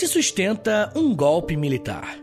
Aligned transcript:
Se 0.00 0.08
sustenta 0.08 0.90
um 0.96 1.14
golpe 1.14 1.54
militar? 1.58 2.18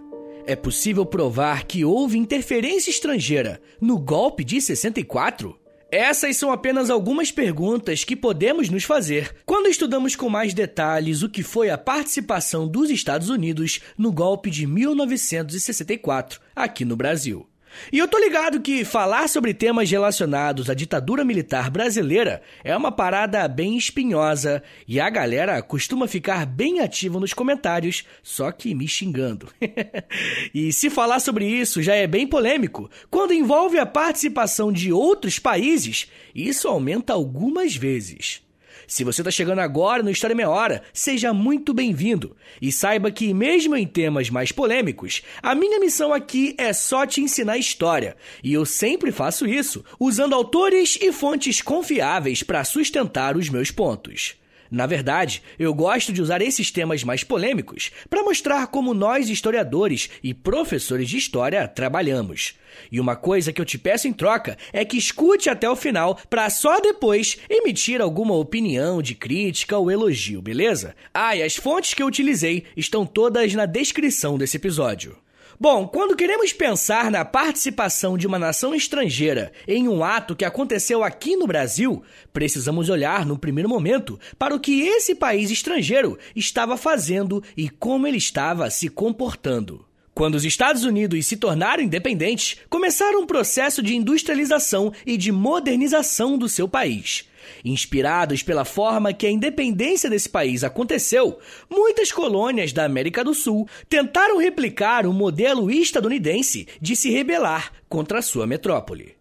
É 0.48 0.55
possível 0.55 1.05
provar 1.05 1.66
que 1.66 1.86
houve 1.86 2.18
interferência 2.18 2.89
estrangeira 2.89 3.61
no 3.80 4.00
golpe 4.00 4.43
de 4.43 4.60
64? 4.60 5.55
Essas 5.92 6.38
são 6.38 6.52
apenas 6.52 6.89
algumas 6.89 7.32
perguntas 7.32 8.04
que 8.04 8.16
podemos 8.16 8.68
nos 8.71 8.84
fazer 8.84 9.32
quando 9.46 9.68
estudamos 9.68 10.16
com 10.16 10.28
mais 10.28 10.55
detalhes 10.55 11.21
o 11.21 11.29
que 11.29 11.43
foi 11.43 11.70
a 11.70 11.78
participação 11.78 12.68
dos 12.68 12.89
Estados 12.89 13.29
Unidos 13.29 13.80
no 13.96 14.12
golpe 14.12 14.50
de 14.50 14.65
1964 14.65 16.42
aqui 16.56 16.84
no 16.84 16.96
Brasil. 16.96 17.46
E 17.92 18.00
eu 18.00 18.07
tô 18.07 18.18
ligado 18.18 18.62
que 18.62 18.84
falar 18.84 19.30
sobre 19.30 19.54
temas 19.54 19.89
relacionados 19.89 20.70
à 20.70 20.74
ditadura 20.74 21.24
militar 21.24 21.70
brasileira 21.70 22.42
é 22.64 22.76
uma 22.76 22.92
parada 22.92 23.48
bem 23.48 23.78
espinhosa 23.78 24.64
e 24.88 25.00
a 25.00 25.10
galera 25.10 25.62
costuma 25.62 26.07
ficar 26.07 26.46
bem 26.46 26.80
ativa 26.80 27.20
nos 27.20 27.34
comentários, 27.34 28.04
só 28.24 28.52
que 28.52 28.74
me 28.74 28.88
xingando. 28.88 29.50
e 30.54 30.71
se 30.74 30.90
falar 30.90 31.20
sobre 31.20 31.46
isso 31.46 31.82
já 31.82 31.96
é 31.96 32.08
bem 32.08 32.28
polêmico, 32.28 32.90
quando 33.09 33.34
envolve 33.34 33.78
a 33.78 33.86
participação 33.86 34.72
de 34.72 34.92
outros 34.92 35.40
países, 35.40 36.12
isso 36.34 36.68
aumenta 36.68 37.14
algumas 37.14 37.76
vezes. 37.76 38.47
Se 38.88 39.03
você 39.03 39.19
está 39.19 39.30
chegando 39.30 39.59
agora 39.59 40.02
no 40.02 40.09
História 40.09 40.33
Meia 40.33 40.50
Hora, 40.50 40.81
seja 40.94 41.33
muito 41.33 41.73
bem-vindo. 41.73 42.38
E 42.61 42.72
saiba 42.72 43.11
que, 43.11 43.33
mesmo 43.33 43.75
em 43.75 43.86
temas 43.86 44.30
mais 44.30 44.53
polêmicos, 44.53 45.23
a 45.44 45.53
minha 45.53 45.78
missão 45.78 46.14
aqui 46.14 46.56
é 46.58 46.72
só 46.72 47.06
te 47.06 47.20
ensinar 47.20 47.58
história. 47.58 48.16
E 48.42 48.53
eu 48.53 48.66
sempre 48.66 49.12
faço 49.12 49.45
isso, 49.45 49.84
usando 50.00 50.34
autores 50.34 50.97
e 51.02 51.12
fontes 51.12 51.62
confiáveis 51.62 52.44
para 52.44 52.64
sustentar 52.64 53.36
os 53.36 53.50
meus 53.50 53.72
pontos. 53.72 54.38
Na 54.70 54.86
verdade, 54.86 55.42
eu 55.58 55.73
gosto 55.73 56.12
de 56.12 56.22
usar 56.22 56.42
esses 56.42 56.72
temas 56.72 57.04
mais 57.04 57.23
polêmicos 57.23 57.92
para 58.10 58.23
mostrar 58.23 58.68
como 58.68 58.94
nós, 58.94 59.30
historiadores 59.30 60.09
e 60.24 60.34
professores 60.34 61.09
de 61.09 61.18
história, 61.18 61.68
trabalhamos. 61.68 62.56
E 62.92 63.00
uma 63.00 63.16
coisa 63.16 63.52
que 63.52 63.59
eu 63.59 63.66
te 63.66 63.78
peço 63.78 64.08
em 64.08 64.14
troca 64.14 64.58
é 64.72 64.84
que 64.86 64.98
escute 64.98 65.50
até 65.50 65.70
o 65.70 65.76
final 65.76 66.20
para 66.30 66.50
só 66.50 66.80
depois 66.80 67.38
emitir 67.50 68.02
alguma 68.02 68.36
opinião 68.36 69.02
de 69.02 69.16
crítica 69.16 69.78
ou 69.78 69.92
elogio, 69.92 70.42
beleza? 70.42 70.96
Ah, 71.14 71.36
e 71.36 71.44
as 71.44 71.56
fontes 71.56 71.94
que 71.94 72.04
eu 72.04 72.08
utilizei 72.08 72.66
estão 72.76 73.06
todas 73.06 73.54
na 73.54 73.66
descrição 73.66 74.38
desse 74.38 74.58
episódio. 74.58 75.18
Bom, 75.59 75.88
quando 75.88 76.16
queremos 76.16 76.53
pensar 76.53 77.09
na 77.09 77.25
participação 77.25 78.16
de 78.16 78.27
uma 78.27 78.38
nação 78.38 78.75
estrangeira 78.75 79.52
em 79.67 79.88
um 79.88 80.03
ato 80.03 80.36
que 80.36 80.45
aconteceu 80.45 81.03
aqui 81.03 81.36
no 81.36 81.47
Brasil, 81.47 82.03
precisamos 82.31 82.89
olhar, 82.89 83.25
no 83.25 83.39
primeiro 83.39 83.67
momento, 83.67 84.19
para 84.38 84.53
o 84.53 84.59
que 84.59 84.81
esse 84.81 85.16
país 85.16 85.50
estrangeiro 85.50 86.16
estava 86.35 86.78
fazendo 86.78 87.44
e 87.58 87.69
como 87.69 88.05
ele 88.05 88.17
estava 88.17 88.69
se 88.69 88.88
comportando. 88.88 89.83
Quando 90.13 90.35
os 90.35 90.45
Estados 90.45 90.83
Unidos 90.83 91.25
se 91.25 91.38
tornaram 91.38 91.81
independentes, 91.81 92.58
começaram 92.69 93.22
um 93.22 93.25
processo 93.25 93.81
de 93.81 93.95
industrialização 93.95 94.94
e 95.08 95.17
de 95.17 95.31
modernização 95.31 96.38
do 96.38 96.47
seu 96.47 96.67
país. 96.67 97.25
Inspirados 97.68 98.42
pela 98.42 98.64
forma 98.64 99.12
que 99.12 99.28
a 99.28 99.30
independência 99.30 100.10
desse 100.10 100.30
país 100.30 100.64
aconteceu, 100.64 101.38
muitas 101.70 102.14
colônias 102.14 102.72
da 102.72 102.86
América 102.86 103.26
do 103.26 103.34
Sul 103.34 103.68
tentaram 103.90 104.38
replicar 104.38 105.06
o 105.06 105.12
modelo 105.12 105.70
estadunidense 105.70 106.66
de 106.80 106.96
se 106.96 107.12
rebelar 107.12 107.74
contra 107.90 108.20
a 108.20 108.22
sua 108.22 108.48
metrópole. 108.48 109.18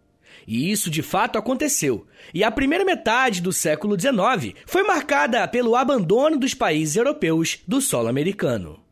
E 0.47 0.71
isso 0.71 0.89
de 0.89 1.01
fato 1.01 1.37
aconteceu. 1.37 2.07
E 2.33 2.41
a 2.41 2.49
primeira 2.49 2.85
metade 2.85 3.41
do 3.41 3.51
século 3.51 3.99
XIX 3.99 4.55
foi 4.65 4.83
marcada 4.83 5.45
pelo 5.45 5.75
abandono 5.75 6.37
dos 6.37 6.53
países 6.53 6.95
europeus 6.95 7.59
do 7.67 7.81
solo 7.81 8.07
americano. 8.07 8.86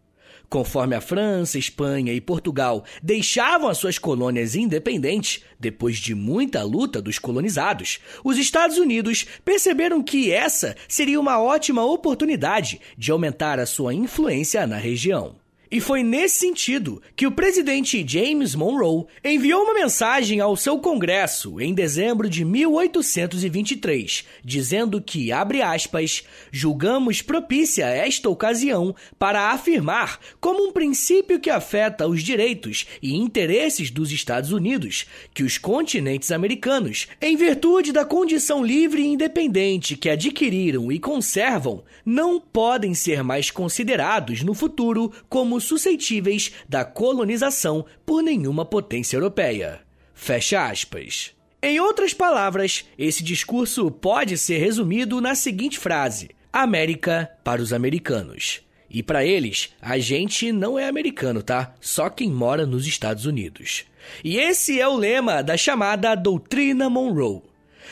Conforme 0.49 0.95
a 0.95 1.01
França, 1.01 1.57
Espanha 1.57 2.13
e 2.13 2.21
Portugal 2.21 2.83
deixavam 3.01 3.69
as 3.69 3.77
suas 3.77 3.97
colônias 3.97 4.55
independentes, 4.55 5.43
depois 5.59 5.97
de 5.97 6.13
muita 6.13 6.63
luta 6.63 7.01
dos 7.01 7.19
colonizados, 7.19 7.99
os 8.23 8.37
Estados 8.37 8.77
Unidos 8.77 9.25
perceberam 9.43 10.03
que 10.03 10.31
essa 10.31 10.75
seria 10.87 11.19
uma 11.19 11.41
ótima 11.41 11.83
oportunidade 11.85 12.79
de 12.97 13.11
aumentar 13.11 13.59
a 13.59 13.65
sua 13.65 13.93
influência 13.93 14.65
na 14.67 14.77
região. 14.77 15.44
E 15.71 15.81
foi 15.81 16.03
nesse 16.03 16.39
sentido 16.39 17.01
que 17.15 17.25
o 17.25 17.31
presidente 17.31 18.05
James 18.07 18.53
Monroe 18.53 19.05
enviou 19.23 19.63
uma 19.63 19.73
mensagem 19.73 20.39
ao 20.39 20.55
seu 20.55 20.77
Congresso 20.77 21.59
em 21.59 21.73
dezembro 21.73 22.29
de 22.29 22.45
1823, 22.45 24.25
dizendo 24.43 25.01
que, 25.01 25.31
abre 25.31 25.61
aspas, 25.61 26.23
julgamos 26.51 27.21
propícia 27.21 27.85
esta 27.85 28.29
ocasião 28.29 28.95
para 29.17 29.51
afirmar, 29.51 30.19
como 30.39 30.67
um 30.67 30.71
princípio 30.71 31.39
que 31.39 31.49
afeta 31.49 32.07
os 32.07 32.21
direitos 32.21 32.85
e 33.01 33.15
interesses 33.15 33.89
dos 33.89 34.11
Estados 34.11 34.51
Unidos, 34.51 35.05
que 35.33 35.43
os 35.43 35.57
continentes 35.57 36.31
americanos, 36.31 37.07
em 37.19 37.35
virtude 37.35 37.91
da 37.91 38.05
condição 38.05 38.63
livre 38.63 39.01
e 39.01 39.07
independente 39.07 39.95
que 39.95 40.09
adquiriram 40.09 40.91
e 40.91 40.99
conservam, 40.99 41.83
não 42.05 42.39
podem 42.39 42.93
ser 42.93 43.23
mais 43.23 43.49
considerados 43.49 44.43
no 44.43 44.53
futuro 44.53 45.11
como 45.27 45.54
como 45.55 45.61
suscetíveis 45.61 46.51
da 46.67 46.83
colonização 46.83 47.85
por 48.05 48.21
nenhuma 48.21 48.65
potência 48.65 49.15
europeia. 49.15 49.79
Fecha 50.13 50.67
aspas. 50.67 51.31
Em 51.61 51.79
outras 51.79 52.13
palavras, 52.13 52.85
esse 52.97 53.23
discurso 53.23 53.89
pode 53.89 54.37
ser 54.37 54.57
resumido 54.57 55.21
na 55.21 55.33
seguinte 55.33 55.79
frase: 55.79 56.31
América 56.51 57.31
para 57.43 57.61
os 57.61 57.71
americanos. 57.71 58.61
E 58.89 59.01
para 59.01 59.25
eles, 59.25 59.73
a 59.81 59.97
gente 59.97 60.51
não 60.51 60.77
é 60.77 60.87
americano, 60.87 61.41
tá? 61.41 61.73
Só 61.79 62.09
quem 62.09 62.29
mora 62.29 62.65
nos 62.65 62.85
Estados 62.85 63.25
Unidos. 63.25 63.85
E 64.23 64.37
esse 64.37 64.79
é 64.79 64.87
o 64.87 64.95
lema 64.95 65.41
da 65.41 65.55
chamada 65.55 66.15
Doutrina 66.15 66.89
Monroe. 66.89 67.41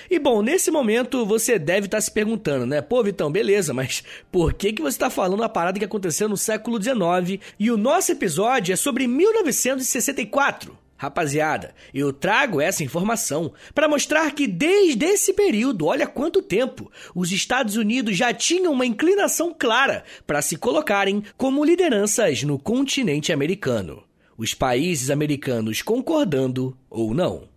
E 0.10 0.20
bom, 0.20 0.42
nesse 0.42 0.72
momento 0.72 1.26
você 1.26 1.58
deve 1.58 1.88
estar 1.88 1.98
tá 1.98 2.02
se 2.02 2.12
perguntando, 2.12 2.66
né? 2.66 2.82
Pô, 2.82 3.04
Vitão, 3.04 3.32
beleza, 3.32 3.74
mas 3.74 4.04
por 4.32 4.54
que, 4.54 4.74
que 4.74 4.82
você 4.82 4.96
está 4.96 5.10
falando 5.10 5.40
uma 5.40 5.50
parada 5.50 5.80
que 5.80 5.86
aconteceu 5.86 6.28
no 6.30 6.38
século 6.38 6.82
XIX 6.82 7.42
e 7.60 7.72
o 7.72 7.78
nosso 7.78 8.12
episódio 8.12 8.74
é 8.74 8.76
sobre 8.76 9.08
1964? 9.08 10.84
Rapaziada, 11.04 11.76
eu 11.94 12.14
trago 12.14 12.62
essa 12.62 12.82
informação 12.82 13.52
para 13.76 13.90
mostrar 13.90 14.32
que 14.34 14.48
desde 14.48 15.06
esse 15.06 15.34
período, 15.34 15.86
olha 15.86 16.08
quanto 16.08 16.42
tempo, 16.42 16.90
os 17.14 17.32
Estados 17.34 17.76
Unidos 17.76 18.16
já 18.16 18.34
tinham 18.34 18.72
uma 18.72 18.86
inclinação 18.86 19.54
clara 19.54 20.06
para 20.26 20.42
se 20.42 20.56
colocarem 20.56 21.22
como 21.36 21.66
lideranças 21.66 22.44
no 22.44 22.58
continente 22.58 23.34
americano. 23.34 24.02
Os 24.38 24.54
países 24.54 25.10
americanos 25.10 25.82
concordando 25.82 26.78
ou 26.90 27.14
não. 27.14 27.53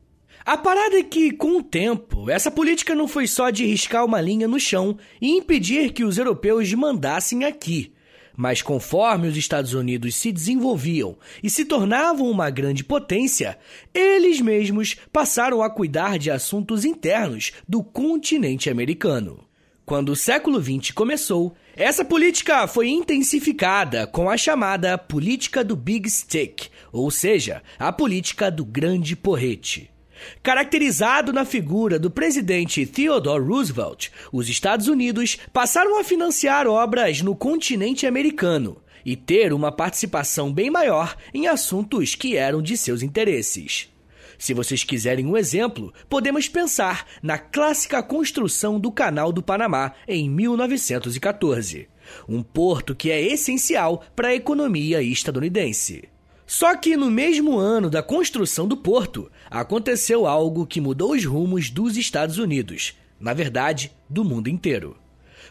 A 0.47 0.57
parada 0.57 0.97
é 0.97 1.03
que, 1.03 1.33
com 1.33 1.59
o 1.59 1.63
tempo, 1.63 2.31
essa 2.31 2.53
política 2.53 2.95
não 2.95 3.09
foi 3.09 3.27
só 3.27 3.51
de 3.51 3.67
riscar 3.67 4.05
uma 4.05 4.21
linha 4.21 4.47
no 4.47 4.61
chão 4.61 4.97
e 5.21 5.29
impedir 5.29 5.93
que 5.93 6.05
os 6.05 6.19
europeus 6.19 6.73
mandassem 6.73 7.43
aqui. 7.43 7.93
Mas 8.37 8.63
conforme 8.63 9.27
os 9.27 9.37
Estados 9.37 9.75
Unidos 9.75 10.15
se 10.15 10.31
desenvolviam 10.31 11.19
e 11.43 11.51
se 11.51 11.65
tornavam 11.65 12.31
uma 12.31 12.49
grande 12.49 12.85
potência, 12.85 13.59
eles 13.93 14.41
mesmos 14.41 14.95
passaram 15.13 15.63
a 15.63 15.69
cuidar 15.69 16.17
de 16.17 16.31
assuntos 16.31 16.85
internos 16.85 17.53
do 17.69 17.83
continente 17.83 18.71
americano. 18.71 19.45
Quando 19.85 20.11
o 20.11 20.17
século 20.17 20.63
XX 20.63 20.93
começou, 20.93 21.57
essa 21.75 22.05
política 22.05 22.69
foi 22.69 22.89
intensificada 22.89 24.07
com 24.07 24.31
a 24.31 24.37
chamada 24.37 24.97
política 24.97 25.65
do 25.65 25.75
Big 25.75 26.09
Stick, 26.09 26.69
ou 26.93 27.11
seja, 27.11 27.65
a 27.81 27.91
política 27.91 28.49
do 28.49 28.65
grande 28.65 29.17
porrete. 29.17 29.91
Caracterizado 30.43 31.33
na 31.33 31.45
figura 31.45 31.99
do 31.99 32.11
presidente 32.11 32.87
Theodore 32.87 33.45
Roosevelt, 33.45 34.11
os 34.33 34.49
Estados 34.49 34.89
Unidos 34.89 35.39
passaram 35.53 35.99
a 35.99 36.05
financiar 36.05 36.67
obras 36.67 37.21
no 37.23 37.35
continente 37.35 38.07
americano 38.07 38.79
e 39.05 39.15
ter 39.15 39.53
uma 39.53 39.71
participação 39.71 40.53
bem 40.53 40.71
maior 40.71 41.17
em 41.33 41.47
assuntos 41.47 42.15
que 42.15 42.37
eram 42.37 42.61
de 42.61 42.77
seus 42.77 43.03
interesses. 43.03 43.89
Se 44.39 44.53
vocês 44.53 44.85
quiserem 44.85 45.27
um 45.27 45.37
exemplo, 45.37 45.95
podemos 46.09 46.49
pensar 46.49 47.07
na 47.23 47.39
clássica 47.39 48.03
construção 48.03 48.79
do 48.79 48.93
Canal 48.93 49.33
do 49.33 49.43
Panamá 49.43 49.93
em 50.07 50.29
1914, 50.29 51.89
um 52.29 52.43
porto 52.43 52.95
que 52.95 53.11
é 53.11 53.21
essencial 53.21 54.05
para 54.15 54.29
a 54.29 54.35
economia 54.35 55.01
estadunidense. 55.01 56.09
Só 56.47 56.77
que 56.77 56.97
no 56.97 57.11
mesmo 57.11 57.59
ano 57.59 57.91
da 57.91 58.03
construção 58.03 58.69
do 58.69 58.77
porto, 58.77 59.31
aconteceu 59.51 60.27
algo 60.27 60.65
que 60.65 60.81
mudou 60.81 61.13
os 61.13 61.25
rumos 61.25 61.71
dos 61.71 61.97
Estados 61.97 62.39
Unidos, 62.39 62.95
na 63.19 63.35
verdade, 63.35 63.91
do 64.09 64.25
mundo 64.25 64.49
inteiro. 64.49 64.97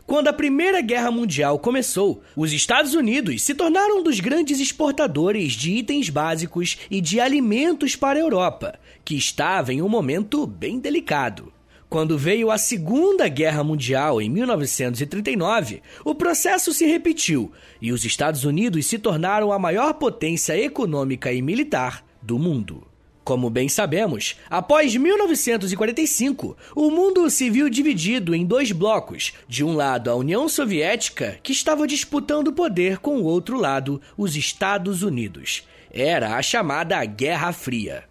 Quando 0.07 0.27
a 0.27 0.33
Primeira 0.33 0.81
Guerra 0.81 1.11
Mundial 1.11 1.59
começou, 1.59 2.23
os 2.35 2.53
Estados 2.53 2.93
Unidos 2.93 3.41
se 3.41 3.55
tornaram 3.55 3.99
um 3.99 4.03
dos 4.03 4.19
grandes 4.19 4.59
exportadores 4.59 5.53
de 5.53 5.71
itens 5.71 6.09
básicos 6.09 6.77
e 6.89 7.01
de 7.01 7.19
alimentos 7.19 7.95
para 7.95 8.19
a 8.19 8.21
Europa, 8.21 8.79
que 9.03 9.15
estava 9.15 9.73
em 9.73 9.81
um 9.81 9.89
momento 9.89 10.45
bem 10.45 10.79
delicado. 10.79 11.51
Quando 11.95 12.17
veio 12.17 12.51
a 12.51 12.57
Segunda 12.57 13.25
Guerra 13.29 13.63
Mundial 13.63 14.21
em 14.21 14.29
1939, 14.29 15.81
o 16.03 16.13
processo 16.13 16.73
se 16.73 16.85
repetiu 16.85 17.53
e 17.81 17.93
os 17.93 18.03
Estados 18.03 18.43
Unidos 18.43 18.85
se 18.85 18.99
tornaram 18.99 19.53
a 19.53 19.57
maior 19.57 19.93
potência 19.93 20.59
econômica 20.59 21.31
e 21.31 21.41
militar 21.41 22.03
do 22.21 22.37
mundo. 22.37 22.85
Como 23.23 23.49
bem 23.49 23.69
sabemos, 23.69 24.35
após 24.49 24.93
1945, 24.93 26.57
o 26.75 26.91
mundo 26.91 27.29
se 27.29 27.49
viu 27.49 27.69
dividido 27.69 28.35
em 28.35 28.45
dois 28.45 28.73
blocos. 28.73 29.31
De 29.47 29.63
um 29.63 29.73
lado, 29.73 30.11
a 30.11 30.15
União 30.15 30.49
Soviética, 30.49 31.39
que 31.41 31.53
estava 31.53 31.87
disputando 31.87 32.49
o 32.49 32.53
poder 32.53 32.97
com 32.97 33.19
o 33.19 33.23
outro 33.23 33.57
lado, 33.57 34.01
os 34.17 34.35
Estados 34.35 35.01
Unidos. 35.01 35.63
Era 35.89 36.35
a 36.35 36.41
chamada 36.41 37.05
Guerra 37.05 37.53
Fria. 37.53 38.03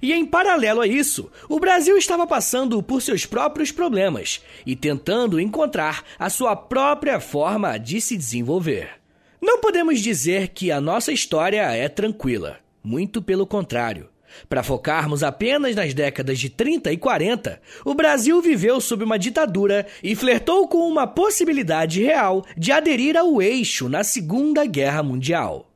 E 0.00 0.12
em 0.12 0.24
paralelo 0.24 0.80
a 0.80 0.86
isso, 0.86 1.30
o 1.48 1.58
Brasil 1.58 1.96
estava 1.96 2.26
passando 2.26 2.82
por 2.82 3.00
seus 3.02 3.26
próprios 3.26 3.70
problemas 3.70 4.42
e 4.66 4.74
tentando 4.74 5.40
encontrar 5.40 6.04
a 6.18 6.28
sua 6.30 6.54
própria 6.56 7.20
forma 7.20 7.78
de 7.78 8.00
se 8.00 8.16
desenvolver. 8.16 8.90
Não 9.40 9.60
podemos 9.60 10.00
dizer 10.00 10.48
que 10.48 10.70
a 10.70 10.80
nossa 10.80 11.12
história 11.12 11.62
é 11.72 11.88
tranquila, 11.88 12.58
muito 12.82 13.20
pelo 13.20 13.46
contrário. 13.46 14.08
Para 14.48 14.62
focarmos 14.62 15.22
apenas 15.22 15.74
nas 15.74 15.92
décadas 15.94 16.38
de 16.38 16.48
30 16.48 16.92
e 16.92 16.96
40, 16.96 17.60
o 17.84 17.94
Brasil 17.94 18.40
viveu 18.40 18.80
sob 18.80 19.04
uma 19.04 19.18
ditadura 19.18 19.86
e 20.02 20.14
flertou 20.14 20.66
com 20.68 20.88
uma 20.88 21.06
possibilidade 21.06 22.02
real 22.02 22.44
de 22.56 22.72
aderir 22.72 23.16
ao 23.16 23.42
eixo 23.42 23.88
na 23.88 24.02
Segunda 24.02 24.64
Guerra 24.64 25.02
Mundial. 25.02 25.71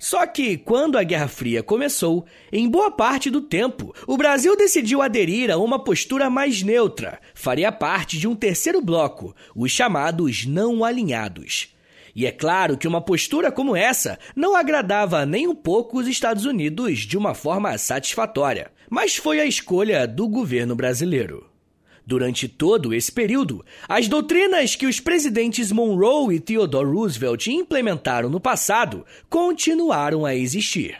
Só 0.00 0.26
que, 0.26 0.56
quando 0.56 0.96
a 0.96 1.02
Guerra 1.02 1.28
Fria 1.28 1.62
começou, 1.62 2.24
em 2.50 2.66
boa 2.66 2.90
parte 2.90 3.28
do 3.28 3.42
tempo, 3.42 3.94
o 4.06 4.16
Brasil 4.16 4.56
decidiu 4.56 5.02
aderir 5.02 5.50
a 5.50 5.58
uma 5.58 5.78
postura 5.78 6.30
mais 6.30 6.62
neutra, 6.62 7.20
faria 7.34 7.70
parte 7.70 8.18
de 8.18 8.26
um 8.26 8.34
terceiro 8.34 8.80
bloco, 8.80 9.36
os 9.54 9.70
chamados 9.70 10.46
não 10.46 10.82
alinhados. 10.82 11.74
E 12.16 12.24
é 12.24 12.32
claro 12.32 12.78
que 12.78 12.88
uma 12.88 13.02
postura 13.02 13.52
como 13.52 13.76
essa 13.76 14.18
não 14.34 14.56
agradava 14.56 15.26
nem 15.26 15.46
um 15.46 15.54
pouco 15.54 15.98
os 15.98 16.08
Estados 16.08 16.46
Unidos 16.46 17.00
de 17.00 17.18
uma 17.18 17.34
forma 17.34 17.76
satisfatória, 17.76 18.70
mas 18.88 19.16
foi 19.16 19.38
a 19.38 19.44
escolha 19.44 20.08
do 20.08 20.26
governo 20.26 20.74
brasileiro. 20.74 21.49
Durante 22.10 22.48
todo 22.48 22.92
esse 22.92 23.12
período, 23.12 23.64
as 23.88 24.08
doutrinas 24.08 24.74
que 24.74 24.84
os 24.84 24.98
presidentes 24.98 25.70
Monroe 25.70 26.34
e 26.34 26.40
Theodore 26.40 26.90
Roosevelt 26.90 27.46
implementaram 27.46 28.28
no 28.28 28.40
passado 28.40 29.06
continuaram 29.28 30.26
a 30.26 30.34
existir. 30.34 30.98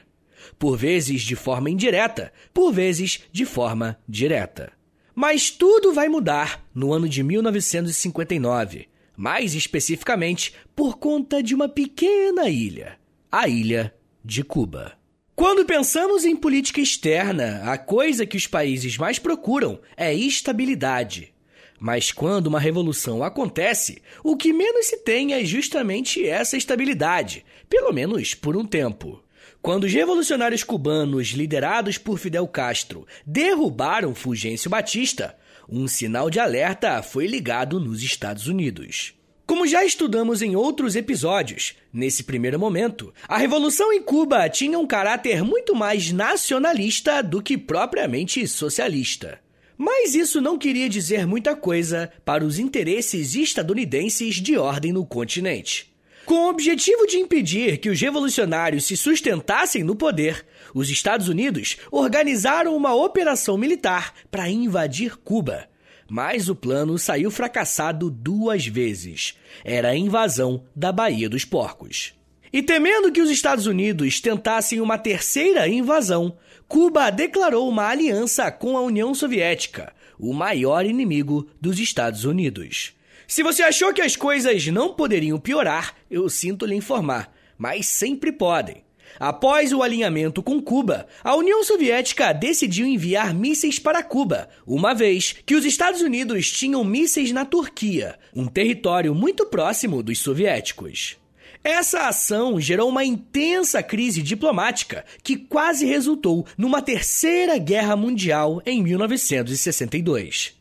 Por 0.57 0.77
vezes 0.77 1.23
de 1.23 1.35
forma 1.35 1.69
indireta, 1.69 2.33
por 2.55 2.73
vezes 2.73 3.25
de 3.33 3.45
forma 3.45 3.99
direta. 4.09 4.71
Mas 5.12 5.51
tudo 5.51 5.93
vai 5.93 6.09
mudar 6.09 6.65
no 6.73 6.93
ano 6.93 7.09
de 7.09 7.25
1959, 7.25 8.87
mais 9.17 9.57
especificamente 9.57 10.55
por 10.77 10.97
conta 10.97 11.43
de 11.43 11.57
uma 11.57 11.69
pequena 11.69 12.49
ilha, 12.49 12.97
a 13.33 13.49
ilha 13.49 13.93
de 14.25 14.45
Cuba. 14.45 15.00
Quando 15.40 15.64
pensamos 15.64 16.26
em 16.26 16.37
política 16.37 16.82
externa, 16.82 17.62
a 17.64 17.78
coisa 17.78 18.26
que 18.26 18.37
os 18.37 18.46
países 18.46 18.98
mais 18.98 19.19
procuram 19.19 19.81
é 19.96 20.12
estabilidade. 20.12 21.32
Mas 21.78 22.12
quando 22.12 22.48
uma 22.48 22.60
revolução 22.60 23.25
acontece, 23.25 24.02
o 24.22 24.37
que 24.37 24.52
menos 24.52 24.88
se 24.88 24.98
tem 24.98 25.32
é 25.32 25.42
justamente 25.42 26.28
essa 26.28 26.58
estabilidade, 26.58 27.42
pelo 27.70 27.90
menos 27.90 28.34
por 28.34 28.54
um 28.54 28.66
tempo. 28.66 29.25
Quando 29.62 29.84
os 29.84 29.92
revolucionários 29.94 30.62
cubanos, 30.62 31.28
liderados 31.28 31.96
por 31.96 32.19
Fidel 32.19 32.46
Castro, 32.46 33.06
derrubaram 33.25 34.14
Fulgêncio 34.14 34.69
Batista, 34.69 35.34
um 35.66 35.88
sinal 35.88 36.28
de 36.28 36.38
alerta 36.38 37.02
foi 37.02 37.26
ligado 37.26 37.81
nos 37.81 38.02
Estados 38.02 38.46
Unidos. 38.46 39.14
Como 39.50 39.67
já 39.67 39.85
estudamos 39.85 40.43
em 40.43 40.55
outros 40.55 40.94
episódios, 40.94 41.75
nesse 41.93 42.23
primeiro 42.23 42.56
momento, 42.56 43.12
a 43.26 43.37
revolução 43.37 43.93
em 43.93 44.00
Cuba 44.00 44.49
tinha 44.49 44.79
um 44.79 44.87
caráter 44.87 45.43
muito 45.43 45.75
mais 45.75 46.12
nacionalista 46.12 47.20
do 47.20 47.43
que 47.43 47.58
propriamente 47.58 48.47
socialista. 48.47 49.41
Mas 49.76 50.14
isso 50.14 50.41
não 50.41 50.56
queria 50.56 50.88
dizer 50.88 51.26
muita 51.26 51.56
coisa 51.56 52.12
para 52.25 52.44
os 52.44 52.61
interesses 52.61 53.35
estadunidenses 53.35 54.37
de 54.37 54.56
ordem 54.56 54.93
no 54.93 55.05
continente. 55.05 55.93
Com 56.25 56.44
o 56.44 56.49
objetivo 56.49 57.05
de 57.05 57.17
impedir 57.17 57.79
que 57.79 57.91
os 57.91 58.00
revolucionários 58.00 58.85
se 58.85 58.97
sustentassem 58.97 59.82
no 59.82 59.97
poder, 59.97 60.47
os 60.73 60.88
Estados 60.91 61.26
Unidos 61.26 61.76
organizaram 61.91 62.76
uma 62.76 62.94
operação 62.94 63.58
militar 63.58 64.14
para 64.31 64.49
invadir 64.49 65.17
Cuba. 65.17 65.69
Mas 66.11 66.49
o 66.49 66.57
plano 66.57 66.99
saiu 66.99 67.31
fracassado 67.31 68.11
duas 68.11 68.67
vezes. 68.67 69.39
Era 69.65 69.91
a 69.91 69.97
invasão 69.97 70.65
da 70.75 70.91
Baía 70.91 71.29
dos 71.29 71.45
Porcos. 71.45 72.15
E 72.53 72.65
temendo 72.65 73.12
que 73.12 73.23
os 73.23 73.31
Estados 73.31 73.67
Unidos 73.67 74.21
tentassem 74.21 74.81
uma 74.81 74.99
terceira 74.99 75.69
invasão, 75.69 76.37
Cuba 76.67 77.09
declarou 77.11 77.69
uma 77.69 77.87
aliança 77.87 78.51
com 78.51 78.77
a 78.77 78.81
União 78.81 79.15
Soviética, 79.15 79.93
o 80.19 80.35
maior 80.35 80.85
inimigo 80.85 81.49
dos 81.61 81.79
Estados 81.79 82.25
Unidos. 82.25 82.93
Se 83.29 83.45
você 83.45 83.62
achou 83.62 83.95
que 83.95 84.03
as 84.03 84.17
coisas 84.17 84.67
não 84.67 84.95
poderiam 84.95 85.39
piorar, 85.39 85.95
eu 86.11 86.29
sinto 86.29 86.67
lhe 86.67 86.75
informar, 86.75 87.33
mas 87.57 87.87
sempre 87.87 88.33
podem. 88.33 88.83
Após 89.19 89.73
o 89.73 89.83
alinhamento 89.83 90.43
com 90.43 90.62
Cuba, 90.62 91.07
a 91.23 91.35
União 91.35 91.62
Soviética 91.65 92.33
decidiu 92.33 92.87
enviar 92.87 93.35
mísseis 93.35 93.79
para 93.79 94.03
Cuba, 94.03 94.49
uma 94.67 94.95
vez 94.95 95.35
que 95.45 95.55
os 95.55 95.65
Estados 95.65 96.01
Unidos 96.01 96.51
tinham 96.51 96.85
mísseis 96.85 97.33
na 97.33 97.45
Turquia, 97.45 98.19
um 98.35 98.47
território 98.47 99.15
muito 99.15 99.47
próximo 99.47 100.03
dos 100.03 100.19
soviéticos. 100.21 101.17
Essa 101.62 102.09
ação 102.09 102.59
gerou 102.59 102.89
uma 102.89 103.05
intensa 103.05 103.83
crise 103.83 104.23
diplomática 104.23 105.05
que 105.23 105.37
quase 105.37 105.85
resultou 105.85 106.47
numa 106.57 106.81
terceira 106.81 107.59
guerra 107.59 107.95
mundial 107.97 108.62
em 108.65 108.83
1962. 108.83 110.59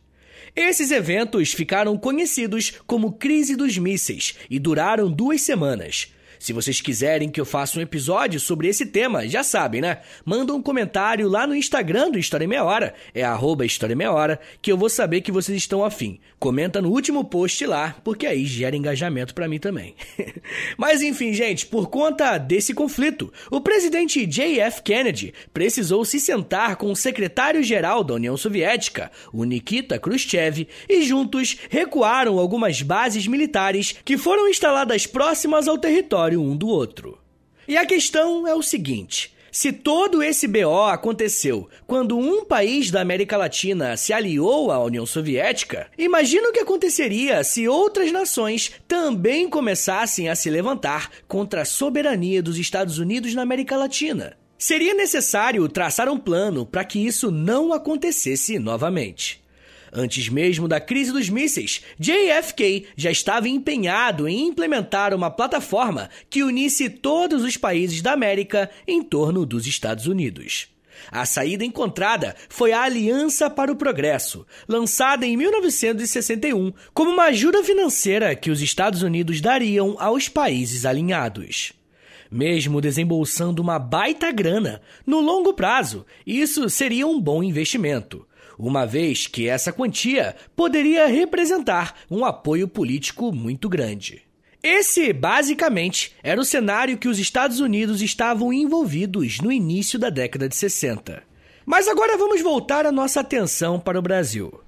Esses 0.54 0.90
eventos 0.90 1.52
ficaram 1.52 1.96
conhecidos 1.96 2.74
como 2.86 3.12
Crise 3.12 3.56
dos 3.56 3.78
Mísseis 3.78 4.34
e 4.50 4.58
duraram 4.58 5.10
duas 5.10 5.40
semanas. 5.40 6.12
Se 6.40 6.54
vocês 6.54 6.80
quiserem 6.80 7.28
que 7.28 7.38
eu 7.38 7.44
faça 7.44 7.78
um 7.78 7.82
episódio 7.82 8.40
sobre 8.40 8.66
esse 8.66 8.86
tema, 8.86 9.28
já 9.28 9.44
sabem, 9.44 9.82
né? 9.82 9.98
Manda 10.24 10.54
um 10.54 10.62
comentário 10.62 11.28
lá 11.28 11.46
no 11.46 11.54
Instagram 11.54 12.10
do 12.10 12.18
História 12.18 12.48
Meia 12.48 12.64
Hora, 12.64 12.94
é 13.14 13.22
arroba 13.22 13.66
História 13.66 13.94
Meia 13.94 14.10
Hora, 14.10 14.40
que 14.62 14.72
eu 14.72 14.76
vou 14.76 14.88
saber 14.88 15.20
que 15.20 15.30
vocês 15.30 15.58
estão 15.58 15.84
afim. 15.84 16.18
Comenta 16.38 16.80
no 16.80 16.88
último 16.88 17.22
post 17.26 17.66
lá, 17.66 17.94
porque 18.02 18.26
aí 18.26 18.46
gera 18.46 18.74
engajamento 18.74 19.34
para 19.34 19.46
mim 19.46 19.58
também. 19.58 19.94
Mas 20.78 21.02
enfim, 21.02 21.34
gente, 21.34 21.66
por 21.66 21.90
conta 21.90 22.38
desse 22.38 22.72
conflito, 22.72 23.30
o 23.50 23.60
presidente 23.60 24.24
J.F. 24.24 24.80
Kennedy 24.82 25.34
precisou 25.52 26.06
se 26.06 26.18
sentar 26.18 26.76
com 26.76 26.90
o 26.90 26.96
secretário-geral 26.96 28.02
da 28.02 28.14
União 28.14 28.34
Soviética, 28.38 29.10
o 29.30 29.44
Nikita 29.44 29.98
Khrushchev, 29.98 30.66
e 30.88 31.02
juntos 31.02 31.58
recuaram 31.68 32.38
algumas 32.38 32.80
bases 32.80 33.26
militares 33.26 33.94
que 34.02 34.16
foram 34.16 34.48
instaladas 34.48 35.06
próximas 35.06 35.68
ao 35.68 35.76
território 35.76 36.29
território 36.30 36.40
um 36.40 36.56
do 36.56 36.68
outro. 36.68 37.18
E 37.66 37.76
a 37.76 37.84
questão 37.84 38.46
é 38.46 38.54
o 38.54 38.62
seguinte: 38.62 39.34
se 39.50 39.72
todo 39.72 40.22
esse 40.22 40.46
BO 40.46 40.84
aconteceu 40.88 41.68
quando 41.86 42.16
um 42.16 42.44
país 42.44 42.90
da 42.90 43.00
América 43.00 43.36
Latina 43.36 43.96
se 43.96 44.12
aliou 44.12 44.70
à 44.70 44.82
União 44.82 45.04
Soviética, 45.04 45.88
imagina 45.98 46.48
o 46.48 46.52
que 46.52 46.60
aconteceria 46.60 47.42
se 47.42 47.68
outras 47.68 48.12
nações 48.12 48.72
também 48.86 49.48
começassem 49.48 50.28
a 50.28 50.34
se 50.34 50.48
levantar 50.48 51.10
contra 51.26 51.62
a 51.62 51.66
soberania 51.66 52.42
dos 52.42 52.58
Estados 52.58 52.98
Unidos 52.98 53.34
na 53.34 53.42
América 53.42 53.76
Latina. 53.76 54.36
Seria 54.58 54.92
necessário 54.92 55.66
traçar 55.70 56.08
um 56.08 56.18
plano 56.18 56.66
para 56.66 56.84
que 56.84 56.98
isso 56.98 57.30
não 57.30 57.72
acontecesse 57.72 58.58
novamente. 58.58 59.39
Antes 59.92 60.28
mesmo 60.28 60.68
da 60.68 60.80
crise 60.80 61.12
dos 61.12 61.28
mísseis, 61.28 61.82
JFK 61.98 62.86
já 62.96 63.10
estava 63.10 63.48
empenhado 63.48 64.28
em 64.28 64.46
implementar 64.46 65.12
uma 65.12 65.30
plataforma 65.30 66.08
que 66.28 66.42
unisse 66.42 66.88
todos 66.88 67.42
os 67.42 67.56
países 67.56 68.00
da 68.00 68.12
América 68.12 68.70
em 68.86 69.02
torno 69.02 69.44
dos 69.44 69.66
Estados 69.66 70.06
Unidos. 70.06 70.68
A 71.10 71.24
saída 71.24 71.64
encontrada 71.64 72.36
foi 72.48 72.72
a 72.72 72.82
Aliança 72.82 73.48
para 73.48 73.72
o 73.72 73.76
Progresso, 73.76 74.46
lançada 74.68 75.26
em 75.26 75.36
1961 75.36 76.72
como 76.92 77.10
uma 77.10 77.24
ajuda 77.24 77.64
financeira 77.64 78.36
que 78.36 78.50
os 78.50 78.60
Estados 78.60 79.02
Unidos 79.02 79.40
dariam 79.40 79.96
aos 79.98 80.28
países 80.28 80.84
alinhados. 80.84 81.72
Mesmo 82.30 82.80
desembolsando 82.80 83.60
uma 83.60 83.78
baita 83.78 84.30
grana, 84.30 84.80
no 85.04 85.20
longo 85.20 85.52
prazo, 85.52 86.06
isso 86.24 86.70
seria 86.70 87.06
um 87.06 87.20
bom 87.20 87.42
investimento 87.42 88.24
uma 88.68 88.86
vez 88.86 89.26
que 89.26 89.48
essa 89.48 89.72
quantia 89.72 90.36
poderia 90.54 91.06
representar 91.06 91.94
um 92.10 92.24
apoio 92.24 92.68
político 92.68 93.32
muito 93.32 93.68
grande. 93.68 94.22
Esse, 94.62 95.12
basicamente, 95.12 96.14
era 96.22 96.40
o 96.40 96.44
cenário 96.44 96.98
que 96.98 97.08
os 97.08 97.18
Estados 97.18 97.60
Unidos 97.60 98.02
estavam 98.02 98.52
envolvidos 98.52 99.40
no 99.40 99.50
início 99.50 99.98
da 99.98 100.10
década 100.10 100.48
de 100.48 100.54
60. 100.54 101.22
Mas 101.64 101.88
agora 101.88 102.18
vamos 102.18 102.42
voltar 102.42 102.84
a 102.84 102.92
nossa 102.92 103.20
atenção 103.20 103.80
para 103.80 103.98
o 103.98 104.02
Brasil. 104.02 104.60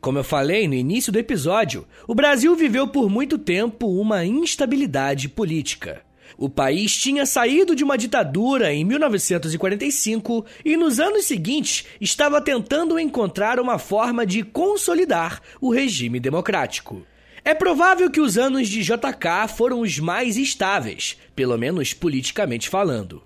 Como 0.00 0.18
eu 0.18 0.24
falei 0.24 0.68
no 0.68 0.74
início 0.74 1.12
do 1.12 1.18
episódio, 1.18 1.86
o 2.06 2.14
Brasil 2.14 2.54
viveu 2.54 2.86
por 2.86 3.10
muito 3.10 3.36
tempo 3.36 3.86
uma 3.86 4.24
instabilidade 4.24 5.28
política. 5.28 6.02
O 6.36 6.48
país 6.48 6.96
tinha 6.96 7.26
saído 7.26 7.74
de 7.74 7.84
uma 7.84 7.98
ditadura 7.98 8.72
em 8.72 8.84
1945 8.84 10.44
e 10.64 10.76
nos 10.76 10.98
anos 10.98 11.24
seguintes 11.24 11.84
estava 12.00 12.40
tentando 12.40 12.98
encontrar 12.98 13.60
uma 13.60 13.78
forma 13.78 14.24
de 14.24 14.42
consolidar 14.42 15.40
o 15.60 15.72
regime 15.72 16.18
democrático. 16.18 17.06
É 17.44 17.54
provável 17.54 18.10
que 18.10 18.20
os 18.20 18.36
anos 18.36 18.68
de 18.68 18.82
JK 18.82 19.48
foram 19.56 19.80
os 19.80 19.98
mais 19.98 20.36
estáveis, 20.36 21.16
pelo 21.34 21.56
menos 21.56 21.94
politicamente 21.94 22.68
falando. 22.68 23.22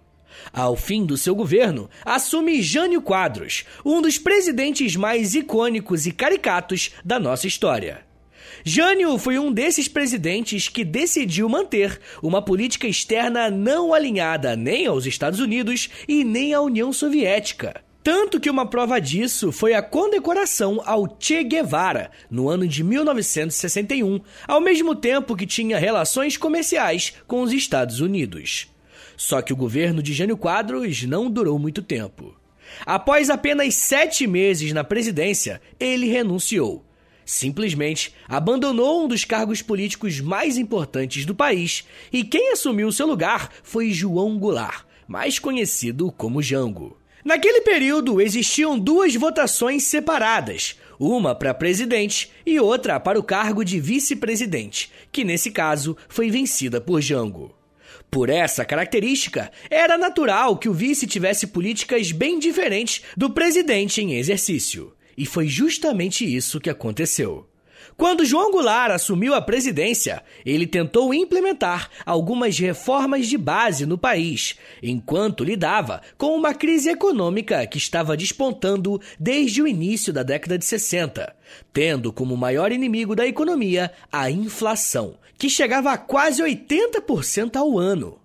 Ao 0.53 0.77
fim 0.77 1.05
do 1.05 1.17
seu 1.17 1.35
governo, 1.35 1.89
assume 2.05 2.63
Jânio 2.63 3.01
Quadros, 3.01 3.65
um 3.85 4.01
dos 4.01 4.19
presidentes 4.19 4.97
mais 4.97 5.35
icônicos 5.35 6.07
e 6.07 6.13
caricatos 6.13 6.93
da 7.05 7.19
nossa 7.19 7.47
história. 7.47 8.05
Jânio 8.65 9.19
foi 9.19 9.39
um 9.39 9.53
desses 9.53 9.89
presidentes 9.89 10.69
que 10.69 10.85
decidiu 10.85 11.49
manter 11.49 12.01
uma 12.23 12.43
política 12.43 12.87
externa 12.87 13.51
não 13.51 13.93
alinhada 13.93 14.57
nem 14.57 14.87
aos 14.87 15.07
Estados 15.07 15.41
Unidos 15.41 15.91
e 16.09 16.25
nem 16.25 16.55
à 16.55 16.61
União 16.61 16.93
Soviética. 16.93 17.83
Tanto 18.05 18.39
que 18.39 18.51
uma 18.51 18.67
prova 18.67 19.01
disso 19.01 19.51
foi 19.51 19.73
a 19.73 19.81
condecoração 19.81 20.83
ao 20.85 21.17
Che 21.19 21.43
Guevara, 21.43 22.11
no 22.31 22.51
ano 22.51 22.69
de 22.69 22.85
1961, 22.85 24.21
ao 24.47 24.61
mesmo 24.61 24.95
tempo 24.95 25.35
que 25.35 25.47
tinha 25.47 25.79
relações 25.79 26.37
comerciais 26.37 27.15
com 27.27 27.41
os 27.41 27.51
Estados 27.51 28.01
Unidos. 28.01 28.69
Só 29.17 29.41
que 29.41 29.55
o 29.55 29.57
governo 29.57 30.03
de 30.03 30.13
Jânio 30.13 30.37
Quadros 30.37 31.03
não 31.05 31.31
durou 31.31 31.59
muito 31.59 31.81
tempo. 31.81 32.37
Após 32.85 33.31
apenas 33.31 33.75
sete 33.75 34.27
meses 34.27 34.73
na 34.75 34.85
presidência, 34.85 35.63
ele 35.81 36.07
renunciou. 36.07 36.85
Simplesmente 37.25 38.15
abandonou 38.29 39.05
um 39.05 39.09
dos 39.09 39.25
cargos 39.25 39.63
políticos 39.63 40.21
mais 40.21 40.59
importantes 40.59 41.25
do 41.25 41.35
país 41.35 41.85
e 42.13 42.23
quem 42.23 42.53
assumiu 42.53 42.93
seu 42.93 43.07
lugar 43.07 43.51
foi 43.63 43.91
João 43.91 44.39
Goulart, 44.39 44.85
mais 45.09 45.39
conhecido 45.39 46.13
como 46.13 46.43
Jango. 46.43 46.99
Naquele 47.25 47.63
período 47.63 48.21
existiam 48.21 48.79
duas 48.79 49.15
votações 49.15 49.85
separadas, 49.85 50.79
uma 50.99 51.35
para 51.35 51.55
presidente 51.55 52.31
e 52.45 52.61
outra 52.61 53.01
para 53.01 53.19
o 53.19 53.23
cargo 53.23 53.65
de 53.65 53.81
vice-presidente, 53.81 54.93
que 55.11 55.25
nesse 55.25 55.51
caso 55.51 55.97
foi 56.07 56.31
vencida 56.31 56.83
por 56.83 57.01
Jango. 57.01 57.55
Por 58.11 58.29
essa 58.29 58.65
característica, 58.65 59.51
era 59.71 59.97
natural 59.97 60.59
que 60.59 60.69
o 60.69 60.75
vice 60.75 61.07
tivesse 61.07 61.47
políticas 61.47 62.13
bem 62.13 62.39
diferentes 62.39 63.03
do 63.17 63.31
presidente 63.31 64.03
em 64.03 64.15
exercício. 64.15 64.93
E 65.17 65.27
foi 65.27 65.47
justamente 65.47 66.25
isso 66.25 66.61
que 66.61 66.71
aconteceu. 66.71 67.49
Quando 67.97 68.25
João 68.25 68.51
Goulart 68.51 68.93
assumiu 68.93 69.35
a 69.35 69.41
presidência, 69.41 70.23
ele 70.45 70.67
tentou 70.67 71.15
implementar 71.15 71.89
algumas 72.05 72.59
reformas 72.59 73.27
de 73.29 73.39
base 73.39 73.87
no 73.87 73.97
país, 73.97 74.57
enquanto 74.83 75.45
lidava 75.45 76.01
com 76.19 76.35
uma 76.35 76.55
crise 76.55 76.91
econômica 76.91 77.67
que 77.67 77.79
estava 77.79 78.17
despontando 78.17 79.01
desde 79.19 79.63
o 79.63 79.69
início 79.69 80.13
da 80.13 80.23
década 80.23 80.59
de 80.59 80.65
60, 80.65 81.35
tendo 81.73 82.13
como 82.13 82.37
maior 82.37 82.73
inimigo 82.73 83.15
da 83.15 83.27
economia 83.27 83.93
a 84.11 84.29
inflação, 84.31 85.17
que 85.39 85.49
chegava 85.49 85.93
a 85.93 85.99
quase 85.99 86.43
80% 86.43 87.57
ao 87.57 87.79
ano. 87.79 88.24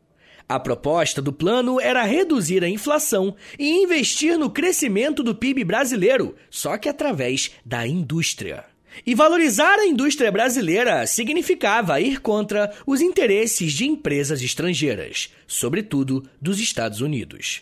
A 0.49 0.59
proposta 0.59 1.21
do 1.21 1.31
plano 1.31 1.79
era 1.79 2.03
reduzir 2.03 2.63
a 2.63 2.67
inflação 2.67 3.35
e 3.59 3.69
investir 3.69 4.35
no 4.35 4.49
crescimento 4.49 5.21
do 5.21 5.35
PIB 5.35 5.63
brasileiro, 5.63 6.35
só 6.49 6.75
que 6.75 6.89
através 6.89 7.51
da 7.63 7.85
indústria. 7.85 8.65
E 9.05 9.13
valorizar 9.13 9.75
a 9.77 9.85
indústria 9.85 10.31
brasileira 10.31 11.05
significava 11.05 12.01
ir 12.01 12.19
contra 12.19 12.73
os 12.87 12.99
interesses 12.99 13.73
de 13.73 13.85
empresas 13.85 14.41
estrangeiras, 14.41 15.31
sobretudo 15.45 16.27
dos 16.41 16.59
Estados 16.59 16.99
Unidos. 16.99 17.61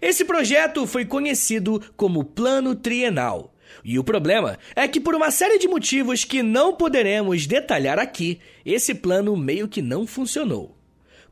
Esse 0.00 0.24
projeto 0.24 0.86
foi 0.86 1.04
conhecido 1.04 1.82
como 1.98 2.24
Plano 2.24 2.74
Trienal. 2.74 3.54
E 3.84 3.98
o 3.98 4.04
problema 4.04 4.58
é 4.74 4.88
que, 4.88 4.98
por 4.98 5.14
uma 5.14 5.30
série 5.30 5.58
de 5.58 5.68
motivos 5.68 6.24
que 6.24 6.42
não 6.42 6.74
poderemos 6.74 7.46
detalhar 7.46 7.98
aqui, 7.98 8.40
esse 8.64 8.94
plano 8.94 9.36
meio 9.36 9.68
que 9.68 9.82
não 9.82 10.06
funcionou. 10.06 10.81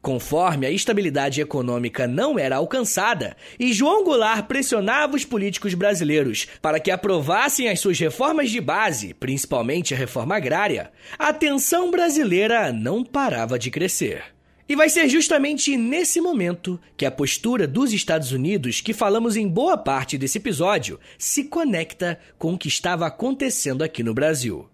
Conforme 0.02 0.66
a 0.66 0.70
estabilidade 0.70 1.42
econômica 1.42 2.08
não 2.08 2.38
era 2.38 2.56
alcançada 2.56 3.36
e 3.58 3.70
João 3.70 4.02
Goulart 4.02 4.46
pressionava 4.46 5.14
os 5.14 5.26
políticos 5.26 5.74
brasileiros 5.74 6.46
para 6.62 6.80
que 6.80 6.90
aprovassem 6.90 7.68
as 7.68 7.80
suas 7.80 7.98
reformas 7.98 8.50
de 8.50 8.62
base, 8.62 9.12
principalmente 9.12 9.92
a 9.92 9.96
reforma 9.96 10.36
agrária, 10.36 10.90
a 11.18 11.34
tensão 11.34 11.90
brasileira 11.90 12.72
não 12.72 13.04
parava 13.04 13.58
de 13.58 13.70
crescer. 13.70 14.22
E 14.66 14.74
vai 14.74 14.88
ser 14.88 15.06
justamente 15.08 15.76
nesse 15.76 16.18
momento 16.18 16.80
que 16.96 17.04
a 17.04 17.10
postura 17.10 17.66
dos 17.66 17.92
Estados 17.92 18.32
Unidos, 18.32 18.80
que 18.80 18.94
falamos 18.94 19.36
em 19.36 19.46
boa 19.46 19.76
parte 19.76 20.16
desse 20.16 20.38
episódio, 20.38 20.98
se 21.18 21.44
conecta 21.44 22.18
com 22.38 22.54
o 22.54 22.58
que 22.58 22.68
estava 22.68 23.06
acontecendo 23.06 23.82
aqui 23.82 24.02
no 24.02 24.14
Brasil. 24.14 24.66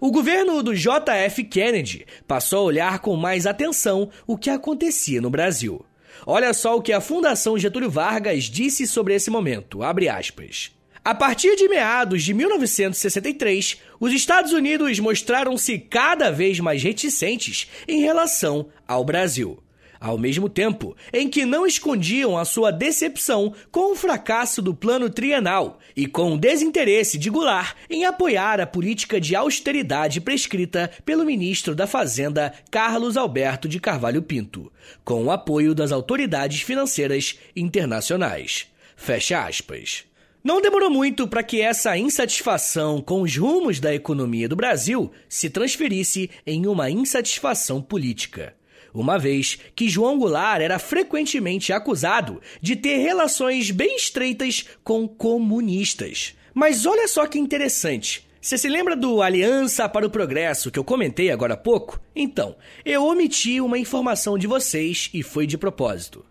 O 0.00 0.10
governo 0.10 0.62
do 0.62 0.74
JF 0.74 1.44
Kennedy 1.44 2.06
passou 2.26 2.60
a 2.60 2.64
olhar 2.64 2.98
com 2.98 3.16
mais 3.16 3.46
atenção 3.46 4.10
o 4.26 4.36
que 4.36 4.50
acontecia 4.50 5.20
no 5.20 5.30
Brasil. 5.30 5.84
Olha 6.26 6.52
só 6.52 6.76
o 6.76 6.82
que 6.82 6.92
a 6.92 7.00
Fundação 7.00 7.58
Getúlio 7.58 7.90
Vargas 7.90 8.44
disse 8.44 8.86
sobre 8.86 9.14
esse 9.14 9.30
momento. 9.30 9.82
Abre 9.82 10.08
aspas. 10.08 10.70
A 11.04 11.14
partir 11.14 11.54
de 11.56 11.68
meados 11.68 12.24
de 12.24 12.34
1963, 12.34 13.80
os 14.00 14.12
Estados 14.12 14.52
Unidos 14.52 14.98
mostraram-se 14.98 15.78
cada 15.78 16.30
vez 16.30 16.58
mais 16.58 16.82
reticentes 16.82 17.70
em 17.86 18.00
relação 18.00 18.68
ao 18.88 19.04
Brasil 19.04 19.62
ao 20.00 20.18
mesmo 20.18 20.48
tempo 20.48 20.96
em 21.12 21.28
que 21.28 21.44
não 21.44 21.66
escondiam 21.66 22.36
a 22.36 22.44
sua 22.44 22.70
decepção 22.70 23.52
com 23.70 23.92
o 23.92 23.96
fracasso 23.96 24.60
do 24.60 24.74
plano 24.74 25.10
trienal 25.10 25.78
e 25.96 26.06
com 26.06 26.34
o 26.34 26.38
desinteresse 26.38 27.18
de 27.18 27.30
Goulart 27.30 27.76
em 27.88 28.04
apoiar 28.04 28.60
a 28.60 28.66
política 28.66 29.20
de 29.20 29.34
austeridade 29.34 30.20
prescrita 30.20 30.90
pelo 31.04 31.24
ministro 31.24 31.74
da 31.74 31.86
Fazenda 31.86 32.52
Carlos 32.70 33.16
Alberto 33.16 33.68
de 33.68 33.80
Carvalho 33.80 34.22
Pinto, 34.22 34.72
com 35.04 35.24
o 35.24 35.30
apoio 35.30 35.74
das 35.74 35.92
autoridades 35.92 36.62
financeiras 36.62 37.38
internacionais. 37.54 38.66
Fecha 38.96 39.44
aspas. 39.44 40.04
Não 40.42 40.60
demorou 40.60 40.88
muito 40.90 41.26
para 41.26 41.42
que 41.42 41.60
essa 41.60 41.98
insatisfação 41.98 43.02
com 43.02 43.22
os 43.22 43.36
rumos 43.36 43.80
da 43.80 43.92
economia 43.92 44.48
do 44.48 44.54
Brasil 44.54 45.10
se 45.28 45.50
transferisse 45.50 46.30
em 46.46 46.66
uma 46.66 46.88
insatisfação 46.88 47.82
política 47.82 48.55
uma 49.00 49.18
vez 49.18 49.58
que 49.74 49.88
João 49.88 50.18
Goulart 50.18 50.60
era 50.60 50.78
frequentemente 50.78 51.72
acusado 51.72 52.40
de 52.60 52.76
ter 52.76 52.98
relações 52.98 53.70
bem 53.70 53.96
estreitas 53.96 54.64
com 54.82 55.06
comunistas. 55.06 56.34
Mas 56.54 56.86
olha 56.86 57.06
só 57.06 57.26
que 57.26 57.38
interessante. 57.38 58.26
Você 58.40 58.56
se 58.56 58.68
lembra 58.68 58.94
do 58.94 59.22
Aliança 59.22 59.88
para 59.88 60.06
o 60.06 60.10
Progresso 60.10 60.70
que 60.70 60.78
eu 60.78 60.84
comentei 60.84 61.30
agora 61.30 61.54
há 61.54 61.56
pouco? 61.56 62.00
Então, 62.14 62.54
eu 62.84 63.04
omiti 63.04 63.60
uma 63.60 63.76
informação 63.78 64.38
de 64.38 64.46
vocês 64.46 65.10
e 65.12 65.22
foi 65.22 65.46
de 65.46 65.58
propósito. 65.58 66.24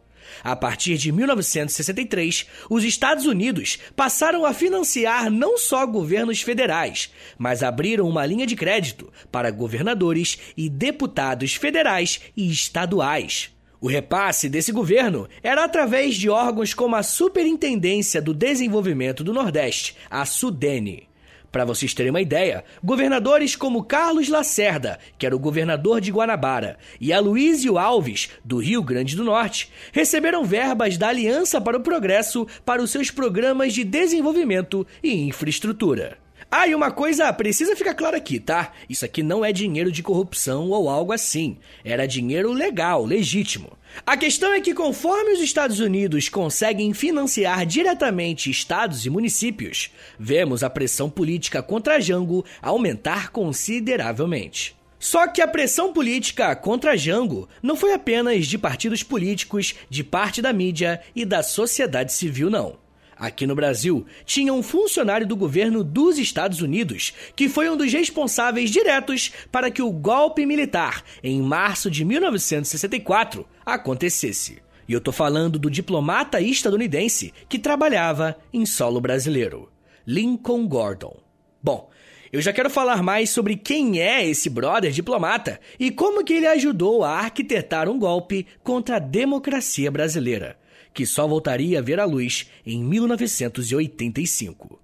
A 0.44 0.55
partir 0.55 0.98
de 0.98 1.12
1963, 1.12 2.48
os 2.70 2.84
Estados 2.84 3.25
Unidos 3.25 3.79
passaram 3.96 4.46
a 4.46 4.53
financiar 4.53 5.29
não 5.29 5.58
só 5.58 5.86
governos 5.86 6.41
federais, 6.41 7.12
mas 7.38 7.63
abriram 7.63 8.08
uma 8.08 8.25
linha 8.25 8.46
de 8.46 8.55
crédito 8.55 9.12
para 9.32 9.51
governadores 9.51 10.38
e 10.55 10.70
deputados 10.70 11.55
federais 11.55 12.22
e 12.36 12.51
estaduais. 12.51 13.51
O 13.82 13.88
repasse 13.88 14.50
desse 14.50 14.72
governo 14.72 15.27
era 15.44 15.63
através 15.63 16.15
de 16.15 16.29
órgãos 16.29 16.74
como 16.74 16.96
a 16.96 17.03
Superintendência 17.03 18.22
do 18.22 18.34
Desenvolvimento 18.34 19.24
do 19.24 19.34
Nordeste, 19.34 19.96
a 20.10 20.25
SUDENE. 20.25 21.08
Para 21.55 21.63
vocês 21.63 21.93
terem 21.93 22.09
uma 22.09 22.19
ideia, 22.19 22.65
governadores 22.83 23.55
como 23.55 23.85
Carlos 23.85 24.27
Lacerda, 24.27 25.00
que 25.17 25.25
era 25.25 25.33
o 25.33 25.39
governador 25.39 26.01
de 26.01 26.12
Guanabara, 26.12 26.77
e 27.00 27.13
Aloysio 27.13 27.77
Alves, 27.77 28.29
do 28.43 28.57
Rio 28.57 28.83
Grande 28.83 29.15
do 29.15 29.24
Norte, 29.24 29.71
receberam 29.93 30.43
verbas 30.43 30.97
da 30.97 31.07
Aliança 31.07 31.62
para 31.62 31.77
o 31.77 31.79
Progresso 31.79 32.45
para 32.65 32.83
os 32.83 32.91
seus 32.91 33.09
programas 33.09 33.74
de 33.74 33.85
desenvolvimento 33.85 34.85
e 35.01 35.13
infraestrutura. 35.13 36.25
Ah, 36.57 36.69
e 36.69 36.74
uma 36.74 36.89
coisa 36.89 37.33
precisa 37.33 37.75
ficar 37.75 37.93
clara 37.93 38.15
aqui, 38.15 38.39
tá? 38.39 38.71
Isso 38.89 39.03
aqui 39.03 39.21
não 39.21 39.43
é 39.43 39.51
dinheiro 39.51 39.91
de 39.91 40.01
corrupção 40.01 40.69
ou 40.69 40.89
algo 40.89 41.12
assim. 41.12 41.57
Era 41.83 42.07
dinheiro 42.07 42.53
legal, 42.53 43.03
legítimo. 43.03 43.77
A 44.05 44.15
questão 44.15 44.53
é 44.53 44.62
que, 44.62 44.74
conforme 44.74 45.33
os 45.33 45.41
Estados 45.41 45.81
Unidos 45.81 46.29
conseguem 46.29 46.93
financiar 46.93 47.65
diretamente 47.65 48.50
estados 48.50 49.05
e 49.05 49.09
municípios, 49.09 49.91
vemos 50.17 50.63
a 50.63 50.69
pressão 50.69 51.09
política 51.09 51.62
contra 51.62 52.00
Jango 52.00 52.45
aumentar 52.62 53.31
consideravelmente. 53.33 54.77
Só 54.97 55.27
que 55.27 55.41
a 55.41 55.47
pressão 55.50 55.91
política 55.91 56.55
contra 56.55 56.95
Jango 56.95 57.50
não 57.62 57.75
foi 57.75 57.91
apenas 57.91 58.47
de 58.47 58.57
partidos 58.57 59.03
políticos, 59.03 59.75
de 59.89 60.05
parte 60.05 60.41
da 60.41 60.53
mídia 60.53 61.01
e 61.13 61.25
da 61.25 61.43
sociedade 61.43 62.13
civil, 62.13 62.50
não. 62.50 62.85
Aqui 63.17 63.48
no 63.48 63.55
Brasil, 63.55 64.05
tinha 64.25 64.53
um 64.53 64.62
funcionário 64.62 65.25
do 65.25 65.38
governo 65.38 65.84
dos 65.86 66.19
Estados 66.19 66.62
Unidos 66.62 67.13
que 67.34 67.48
foi 67.48 67.69
um 67.69 67.77
dos 67.77 67.91
responsáveis 67.91 68.69
diretos 68.69 69.31
para 69.50 69.72
que 69.72 69.81
o 69.81 69.91
golpe 69.91 70.45
militar, 70.45 71.01
em 71.24 71.41
março 71.41 71.89
de 71.89 72.03
1964, 72.03 73.48
acontecesse. 73.65 74.62
E 74.88 74.91
eu 74.91 75.00
tô 75.00 75.13
falando 75.13 75.57
do 75.57 75.72
diplomata 75.72 76.41
estadunidense 76.41 77.34
que 77.48 77.57
trabalhava 77.57 78.38
em 78.53 78.65
solo 78.65 79.00
brasileiro, 79.00 79.72
Lincoln 80.05 80.67
Gordon. 80.67 81.17
Bom, 81.63 81.89
eu 82.34 82.41
já 82.41 82.51
quero 82.51 82.69
falar 82.69 83.01
mais 83.01 83.29
sobre 83.29 83.55
quem 83.55 84.01
é 84.01 84.27
esse 84.27 84.50
brother 84.50 84.91
diplomata 84.91 85.60
e 85.79 85.89
como 85.89 86.24
que 86.24 86.34
ele 86.34 86.48
ajudou 86.48 87.01
a 87.03 87.12
arquitetar 87.12 87.88
um 87.88 87.98
golpe 87.98 88.45
contra 88.62 88.98
a 88.98 89.00
democracia 89.00 89.89
brasileira 89.89 90.57
que 90.96 91.06
só 91.06 91.28
voltaria 91.28 91.78
a 91.78 91.82
ver 91.82 92.00
a 92.00 92.06
luz 92.06 92.50
em 92.66 92.84
1985. 92.84 94.80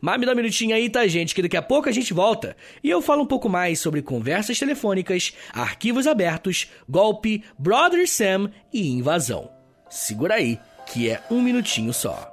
Mas 0.00 0.18
me 0.18 0.24
dá 0.24 0.32
um 0.32 0.36
minutinho 0.36 0.74
aí, 0.74 0.88
tá, 0.88 1.06
gente? 1.06 1.34
Que 1.34 1.42
daqui 1.42 1.56
a 1.56 1.62
pouco 1.62 1.88
a 1.88 1.92
gente 1.92 2.14
volta 2.14 2.56
e 2.82 2.88
eu 2.88 3.02
falo 3.02 3.22
um 3.22 3.26
pouco 3.26 3.48
mais 3.48 3.78
sobre 3.78 4.00
conversas 4.00 4.58
telefônicas, 4.58 5.34
arquivos 5.52 6.06
abertos, 6.06 6.68
golpe, 6.88 7.44
Brother 7.58 8.08
Sam 8.08 8.50
e 8.72 8.88
invasão. 8.88 9.50
Segura 9.90 10.36
aí, 10.36 10.58
que 10.92 11.10
é 11.10 11.22
um 11.30 11.42
minutinho 11.42 11.92
só. 11.92 12.32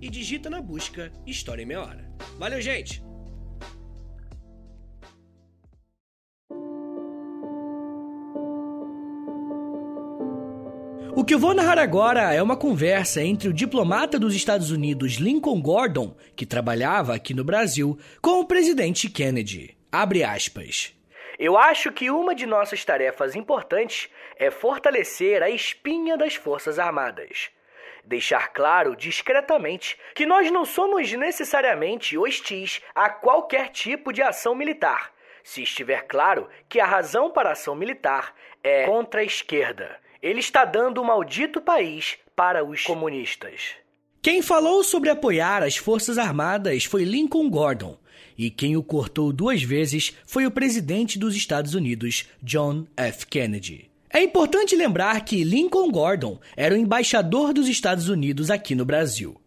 e 0.00 0.08
digita 0.10 0.50
na 0.50 0.60
busca 0.60 1.12
História 1.26 1.62
em 1.62 1.66
Meia 1.66 1.80
Hora. 1.80 2.10
Valeu, 2.38 2.60
gente! 2.60 3.02
O 11.14 11.24
que 11.24 11.32
eu 11.32 11.38
vou 11.38 11.54
narrar 11.54 11.78
agora 11.78 12.34
é 12.34 12.42
uma 12.42 12.58
conversa 12.58 13.22
entre 13.22 13.48
o 13.48 13.52
diplomata 13.52 14.18
dos 14.18 14.34
Estados 14.34 14.70
Unidos 14.70 15.14
Lincoln 15.14 15.62
Gordon, 15.62 16.14
que 16.36 16.44
trabalhava 16.44 17.14
aqui 17.14 17.32
no 17.32 17.42
Brasil, 17.42 17.98
com 18.20 18.40
o 18.40 18.44
presidente 18.44 19.08
Kennedy. 19.08 19.76
Abre 19.90 20.22
aspas. 20.22 20.94
Eu 21.38 21.56
acho 21.56 21.90
que 21.90 22.10
uma 22.10 22.34
de 22.34 22.44
nossas 22.44 22.84
tarefas 22.84 23.34
importantes 23.34 24.10
é 24.38 24.50
fortalecer 24.50 25.42
a 25.42 25.48
espinha 25.48 26.18
das 26.18 26.34
Forças 26.34 26.78
Armadas 26.78 27.50
deixar 28.06 28.52
claro 28.52 28.94
discretamente 28.94 29.98
que 30.14 30.24
nós 30.24 30.50
não 30.50 30.64
somos 30.64 31.12
necessariamente 31.12 32.16
hostis 32.16 32.80
a 32.94 33.10
qualquer 33.10 33.70
tipo 33.70 34.12
de 34.12 34.22
ação 34.22 34.54
militar, 34.54 35.12
se 35.42 35.62
estiver 35.62 36.06
claro 36.06 36.48
que 36.68 36.80
a 36.80 36.86
razão 36.86 37.30
para 37.30 37.50
a 37.50 37.52
ação 37.52 37.74
militar 37.74 38.34
é 38.62 38.84
contra 38.84 39.20
a 39.20 39.24
esquerda. 39.24 39.98
Ele 40.22 40.40
está 40.40 40.64
dando 40.64 41.00
o 41.00 41.04
maldito 41.04 41.60
país 41.60 42.18
para 42.34 42.64
os 42.64 42.82
comunistas. 42.82 43.74
Quem 44.22 44.42
falou 44.42 44.82
sobre 44.82 45.08
apoiar 45.08 45.62
as 45.62 45.76
Forças 45.76 46.18
Armadas 46.18 46.84
foi 46.84 47.04
Lincoln 47.04 47.48
Gordon, 47.48 47.96
e 48.36 48.50
quem 48.50 48.76
o 48.76 48.82
cortou 48.82 49.32
duas 49.32 49.62
vezes 49.62 50.16
foi 50.26 50.46
o 50.46 50.50
presidente 50.50 51.18
dos 51.18 51.36
Estados 51.36 51.74
Unidos, 51.74 52.28
John 52.42 52.86
F. 52.96 53.26
Kennedy. 53.26 53.90
É 54.16 54.22
importante 54.22 54.74
lembrar 54.74 55.26
que 55.26 55.44
Lincoln 55.44 55.90
Gordon 55.90 56.40
era 56.56 56.74
o 56.74 56.78
embaixador 56.78 57.52
dos 57.52 57.68
Estados 57.68 58.08
Unidos 58.08 58.50
aqui 58.50 58.74
no 58.74 58.82
Brasil. 58.82 59.38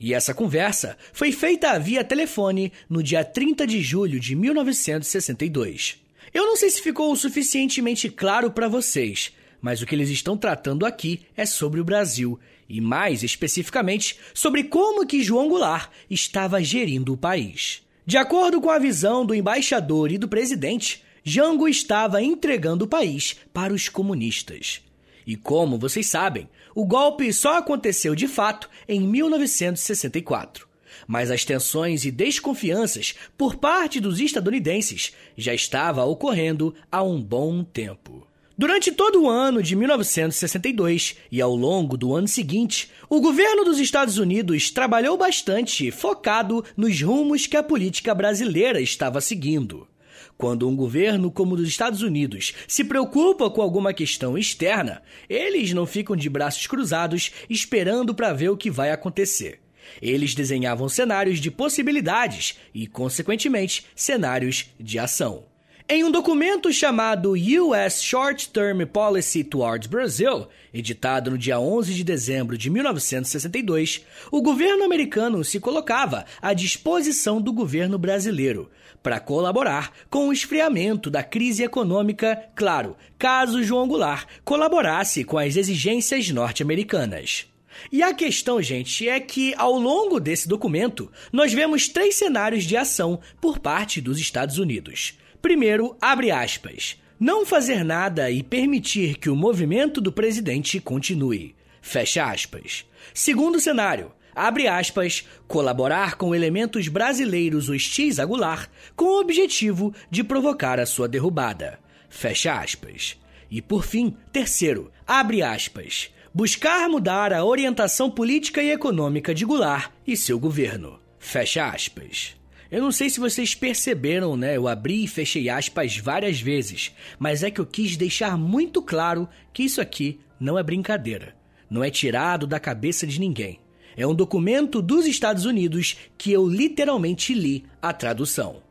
E 0.00 0.12
essa 0.12 0.34
conversa 0.34 0.98
foi 1.12 1.30
feita 1.30 1.78
via 1.78 2.02
telefone 2.02 2.72
no 2.90 3.04
dia 3.04 3.24
30 3.24 3.64
de 3.68 3.80
julho 3.80 4.18
de 4.18 4.34
1962. 4.34 6.02
Eu 6.34 6.44
não 6.44 6.56
sei 6.56 6.70
se 6.70 6.82
ficou 6.82 7.14
suficientemente 7.14 8.08
claro 8.08 8.50
para 8.50 8.66
vocês, 8.66 9.32
mas 9.62 9.80
o 9.80 9.86
que 9.86 9.94
eles 9.94 10.10
estão 10.10 10.36
tratando 10.36 10.84
aqui 10.84 11.20
é 11.36 11.46
sobre 11.46 11.80
o 11.80 11.84
Brasil 11.84 12.36
e 12.68 12.80
mais 12.80 13.22
especificamente 13.22 14.18
sobre 14.34 14.64
como 14.64 15.06
que 15.06 15.22
João 15.22 15.48
Goulart 15.48 15.88
estava 16.10 16.60
gerindo 16.60 17.12
o 17.12 17.16
país. 17.16 17.80
De 18.04 18.16
acordo 18.16 18.60
com 18.60 18.70
a 18.70 18.78
visão 18.80 19.24
do 19.24 19.36
embaixador 19.36 20.10
e 20.10 20.18
do 20.18 20.26
presidente, 20.26 21.05
Jango 21.28 21.66
estava 21.66 22.22
entregando 22.22 22.84
o 22.84 22.88
país 22.88 23.34
para 23.52 23.74
os 23.74 23.88
comunistas. 23.88 24.80
E 25.26 25.34
como 25.34 25.76
vocês 25.76 26.06
sabem, 26.06 26.48
o 26.72 26.86
golpe 26.86 27.32
só 27.32 27.58
aconteceu 27.58 28.14
de 28.14 28.28
fato 28.28 28.70
em 28.86 29.00
1964. 29.00 30.68
Mas 31.04 31.32
as 31.32 31.44
tensões 31.44 32.04
e 32.04 32.12
desconfianças 32.12 33.16
por 33.36 33.56
parte 33.56 33.98
dos 33.98 34.20
estadunidenses 34.20 35.14
já 35.36 35.52
estava 35.52 36.04
ocorrendo 36.04 36.72
há 36.92 37.02
um 37.02 37.20
bom 37.20 37.64
tempo. 37.64 38.24
Durante 38.56 38.92
todo 38.92 39.24
o 39.24 39.28
ano 39.28 39.60
de 39.60 39.74
1962 39.74 41.16
e 41.32 41.42
ao 41.42 41.56
longo 41.56 41.96
do 41.96 42.14
ano 42.14 42.28
seguinte, 42.28 42.88
o 43.10 43.20
governo 43.20 43.64
dos 43.64 43.80
Estados 43.80 44.16
Unidos 44.16 44.70
trabalhou 44.70 45.18
bastante 45.18 45.90
focado 45.90 46.64
nos 46.76 47.02
rumos 47.02 47.48
que 47.48 47.56
a 47.56 47.64
política 47.64 48.14
brasileira 48.14 48.80
estava 48.80 49.20
seguindo. 49.20 49.88
Quando 50.38 50.68
um 50.68 50.76
governo 50.76 51.30
como 51.30 51.54
o 51.54 51.56
dos 51.56 51.68
Estados 51.68 52.02
Unidos 52.02 52.52
se 52.68 52.84
preocupa 52.84 53.50
com 53.50 53.62
alguma 53.62 53.94
questão 53.94 54.36
externa, 54.36 55.02
eles 55.28 55.72
não 55.72 55.86
ficam 55.86 56.14
de 56.14 56.28
braços 56.28 56.66
cruzados 56.66 57.32
esperando 57.48 58.14
para 58.14 58.34
ver 58.34 58.50
o 58.50 58.56
que 58.56 58.70
vai 58.70 58.90
acontecer. 58.90 59.60
Eles 60.02 60.34
desenhavam 60.34 60.88
cenários 60.88 61.38
de 61.38 61.50
possibilidades 61.50 62.58
e, 62.74 62.86
consequentemente, 62.86 63.86
cenários 63.94 64.66
de 64.78 64.98
ação. 64.98 65.44
Em 65.88 66.02
um 66.02 66.10
documento 66.10 66.72
chamado 66.72 67.34
US 67.34 68.02
Short 68.02 68.48
Term 68.48 68.82
Policy 68.92 69.44
Towards 69.44 69.86
Brazil, 69.86 70.48
editado 70.74 71.30
no 71.30 71.38
dia 71.38 71.60
11 71.60 71.94
de 71.94 72.02
dezembro 72.02 72.58
de 72.58 72.68
1962, 72.68 74.04
o 74.32 74.42
governo 74.42 74.82
americano 74.82 75.44
se 75.44 75.60
colocava 75.60 76.26
à 76.42 76.52
disposição 76.52 77.40
do 77.40 77.52
governo 77.52 77.96
brasileiro 77.98 78.68
para 79.00 79.20
colaborar 79.20 79.92
com 80.10 80.26
o 80.26 80.32
esfriamento 80.32 81.08
da 81.08 81.22
crise 81.22 81.62
econômica, 81.62 82.50
claro, 82.56 82.96
caso 83.16 83.62
João 83.62 83.86
Goulart 83.86 84.26
colaborasse 84.44 85.22
com 85.22 85.38
as 85.38 85.54
exigências 85.54 86.28
norte-americanas. 86.30 87.46
E 87.92 88.02
a 88.02 88.12
questão, 88.12 88.60
gente, 88.60 89.08
é 89.08 89.20
que 89.20 89.54
ao 89.56 89.78
longo 89.78 90.18
desse 90.18 90.48
documento, 90.48 91.12
nós 91.32 91.52
vemos 91.52 91.88
três 91.88 92.16
cenários 92.16 92.64
de 92.64 92.76
ação 92.76 93.20
por 93.40 93.60
parte 93.60 94.00
dos 94.00 94.18
Estados 94.18 94.58
Unidos. 94.58 95.14
Primeiro, 95.40 95.96
abre 96.00 96.30
aspas, 96.30 97.00
não 97.18 97.46
fazer 97.46 97.84
nada 97.84 98.30
e 98.30 98.42
permitir 98.42 99.16
que 99.16 99.30
o 99.30 99.36
movimento 99.36 100.00
do 100.00 100.12
presidente 100.12 100.80
continue. 100.80 101.54
Fecha 101.80 102.24
aspas. 102.24 102.84
Segundo 103.14 103.60
cenário, 103.60 104.12
abre 104.34 104.66
aspas, 104.68 105.24
colaborar 105.46 106.16
com 106.16 106.34
elementos 106.34 106.88
brasileiros 106.88 107.68
hostis 107.68 108.18
a 108.18 108.24
Goulart 108.24 108.68
com 108.94 109.04
o 109.04 109.20
objetivo 109.20 109.94
de 110.10 110.22
provocar 110.22 110.78
a 110.78 110.84
sua 110.84 111.08
derrubada. 111.08 111.78
Fecha 112.08 112.60
aspas. 112.60 113.16
E 113.50 113.62
por 113.62 113.84
fim, 113.84 114.16
terceiro, 114.32 114.90
abre 115.06 115.42
aspas, 115.42 116.10
buscar 116.34 116.88
mudar 116.88 117.32
a 117.32 117.44
orientação 117.44 118.10
política 118.10 118.62
e 118.62 118.70
econômica 118.70 119.34
de 119.34 119.44
Goulart 119.44 119.90
e 120.06 120.16
seu 120.16 120.38
governo. 120.38 121.00
Fecha 121.18 121.66
aspas. 121.66 122.35
Eu 122.70 122.82
não 122.82 122.90
sei 122.90 123.08
se 123.08 123.20
vocês 123.20 123.54
perceberam, 123.54 124.36
né? 124.36 124.56
Eu 124.56 124.66
abri 124.66 125.04
e 125.04 125.08
fechei 125.08 125.48
aspas 125.48 125.96
várias 125.96 126.40
vezes, 126.40 126.92
mas 127.18 127.42
é 127.42 127.50
que 127.50 127.60
eu 127.60 127.66
quis 127.66 127.96
deixar 127.96 128.36
muito 128.36 128.82
claro 128.82 129.28
que 129.52 129.62
isso 129.62 129.80
aqui 129.80 130.20
não 130.38 130.58
é 130.58 130.62
brincadeira. 130.62 131.34
Não 131.70 131.82
é 131.82 131.90
tirado 131.90 132.46
da 132.46 132.58
cabeça 132.58 133.06
de 133.06 133.20
ninguém. 133.20 133.60
É 133.96 134.06
um 134.06 134.14
documento 134.14 134.82
dos 134.82 135.06
Estados 135.06 135.44
Unidos 135.44 135.96
que 136.18 136.32
eu 136.32 136.46
literalmente 136.46 137.32
li 137.32 137.64
a 137.80 137.92
tradução. 137.92 138.62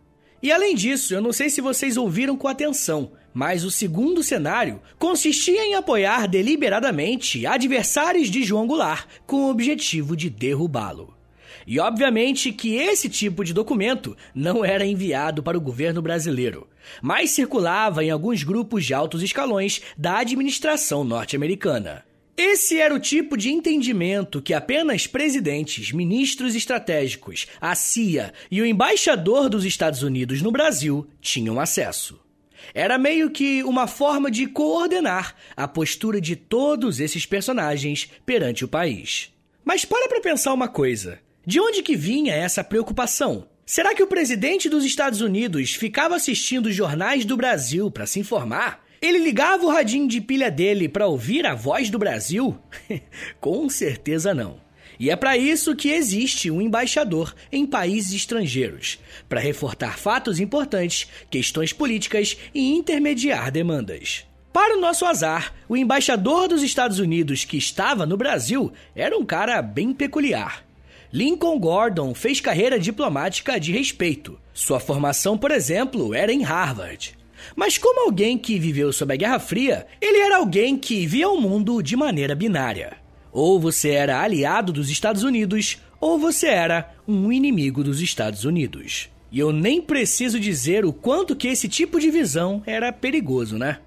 E 0.44 0.52
além 0.52 0.76
disso, 0.76 1.14
eu 1.14 1.22
não 1.22 1.34
sei 1.34 1.50
se 1.50 1.62
vocês 1.62 1.98
ouviram 1.98 2.38
com 2.38 2.48
atenção, 2.48 3.14
mas 3.34 3.64
o 3.64 3.72
segundo 3.72 4.22
cenário 4.22 4.80
consistia 5.00 5.66
em 5.66 5.74
apoiar 5.74 6.28
deliberadamente 6.28 7.48
adversários 7.48 8.30
de 8.30 8.44
João 8.44 8.68
Goulart 8.68 9.08
com 9.26 9.38
o 9.38 9.50
objetivo 9.50 10.16
de 10.16 10.30
derrubá-lo. 10.30 11.15
E 11.66 11.80
obviamente 11.80 12.52
que 12.52 12.76
esse 12.76 13.10
tipo 13.10 13.44
de 13.44 13.54
documento 13.54 14.16
não 14.34 14.64
era 14.64 14.86
enviado 14.86 15.44
para 15.44 15.58
o 15.58 15.62
governo 15.62 16.02
brasileiro, 16.02 16.68
mas 17.02 17.32
circulava 17.32 18.04
em 18.04 18.10
alguns 18.10 18.44
grupos 18.44 18.86
de 18.86 18.94
altos 18.94 19.22
escalões 19.22 19.82
da 19.98 20.20
administração 20.20 21.04
norte-americana. 21.04 22.04
Esse 22.38 22.82
era 22.82 22.94
o 22.94 23.00
tipo 23.00 23.38
de 23.38 23.50
entendimento 23.50 24.42
que 24.42 24.54
apenas 24.54 25.08
presidentes, 25.08 25.94
ministros 25.94 26.54
estratégicos, 26.54 27.48
a 27.62 27.74
CIA 27.76 28.34
e 28.52 28.62
o 28.62 28.66
embaixador 28.66 29.48
dos 29.48 29.64
Estados 29.64 30.04
Unidos 30.04 30.42
no 30.42 30.52
Brasil 30.52 31.08
tinham 31.22 31.62
acesso. 31.62 32.20
Era 32.74 32.98
meio 32.98 33.30
que 33.30 33.64
uma 33.64 33.88
forma 33.88 34.30
de 34.30 34.48
coordenar 34.48 35.34
a 35.56 35.66
postura 35.66 36.20
de 36.20 36.36
todos 36.36 37.00
esses 37.00 37.26
personagens 37.26 38.10
perante 38.26 38.66
o 38.66 38.68
país. 38.68 39.32
Mas 39.64 39.86
para 39.86 40.20
pensar 40.20 40.54
uma 40.54 40.68
coisa. 40.68 41.20
De 41.48 41.60
onde 41.60 41.84
que 41.84 41.96
vinha 41.96 42.34
essa 42.34 42.64
preocupação? 42.64 43.48
Será 43.68 43.94
que 43.94 44.02
o 44.02 44.08
presidente 44.08 44.68
dos 44.68 44.84
Estados 44.84 45.22
Unidos 45.22 45.76
ficava 45.76 46.16
assistindo 46.16 46.66
os 46.66 46.76
jornais 46.76 47.24
do 47.24 47.38
Brasil 47.38 47.92
para 47.92 48.08
se 48.08 48.20
informar? 48.20 48.84
Ele 49.00 49.20
ligava 49.20 49.64
o 49.64 49.70
radinho 49.70 50.08
de 50.08 50.20
pilha 50.20 50.50
dele 50.50 50.90
para 50.90 51.06
ouvir 51.06 51.46
a 51.46 51.54
voz 51.54 51.92
do 51.92 52.00
Brasil? 52.00 52.58
Com 53.40 53.70
certeza 53.70 54.34
não. 54.34 54.60
E 55.00 55.12
é 55.12 55.16
para 55.16 55.38
isso 55.38 55.76
que 55.76 55.92
existe 55.92 56.50
um 56.50 56.60
embaixador 56.60 57.36
em 57.52 57.68
países 57.68 58.16
estrangeiros 58.16 58.98
para 59.30 59.40
reforçar 59.40 60.00
fatos 60.00 60.40
importantes, 60.40 61.08
questões 61.30 61.72
políticas 61.72 62.36
e 62.56 62.74
intermediar 62.74 63.52
demandas. 63.52 64.26
Para 64.52 64.76
o 64.76 64.82
nosso 64.82 65.06
azar, 65.06 65.54
o 65.70 65.78
embaixador 65.78 66.48
dos 66.48 66.64
Estados 66.64 66.98
Unidos 66.98 67.46
que 67.46 67.58
estava 67.58 68.04
no 68.04 68.18
Brasil 68.18 68.74
era 68.96 69.16
um 69.16 69.26
cara 69.26 69.62
bem 69.62 69.94
peculiar. 69.94 70.65
Lincoln 71.16 71.58
Gordon 71.58 72.14
fez 72.14 72.42
carreira 72.42 72.78
diplomática 72.78 73.58
de 73.58 73.72
respeito. 73.72 74.38
Sua 74.54 74.82
formação, 74.82 75.38
por 75.38 75.50
exemplo, 75.50 76.14
era 76.14 76.34
em 76.34 76.44
Harvard. 76.44 77.16
Mas 77.56 77.78
como 77.78 78.02
alguém 78.02 78.38
que 78.38 78.60
viveu 78.60 78.92
sob 78.92 79.14
a 79.14 79.16
Guerra 79.16 79.40
Fria, 79.40 79.88
ele 80.02 80.18
era 80.18 80.36
alguém 80.36 80.76
que 80.76 81.08
via 81.08 81.30
o 81.30 81.40
mundo 81.40 81.82
de 81.82 81.96
maneira 81.96 82.36
binária. 82.36 82.98
Ou 83.32 83.58
você 83.58 83.92
era 83.92 84.22
aliado 84.22 84.74
dos 84.74 84.90
Estados 84.90 85.24
Unidos, 85.24 85.78
ou 86.02 86.20
você 86.20 86.48
era 86.48 86.94
um 87.08 87.32
inimigo 87.32 87.82
dos 87.82 88.02
Estados 88.02 88.44
Unidos. 88.44 89.10
E 89.32 89.40
eu 89.40 89.54
nem 89.54 89.82
preciso 89.82 90.38
dizer 90.38 90.84
o 90.84 90.92
quanto 90.92 91.34
que 91.34 91.48
esse 91.48 91.70
tipo 91.70 91.98
de 91.98 92.12
visão 92.12 92.62
era 92.66 92.92
perigoso, 92.92 93.58
né? 93.58 93.78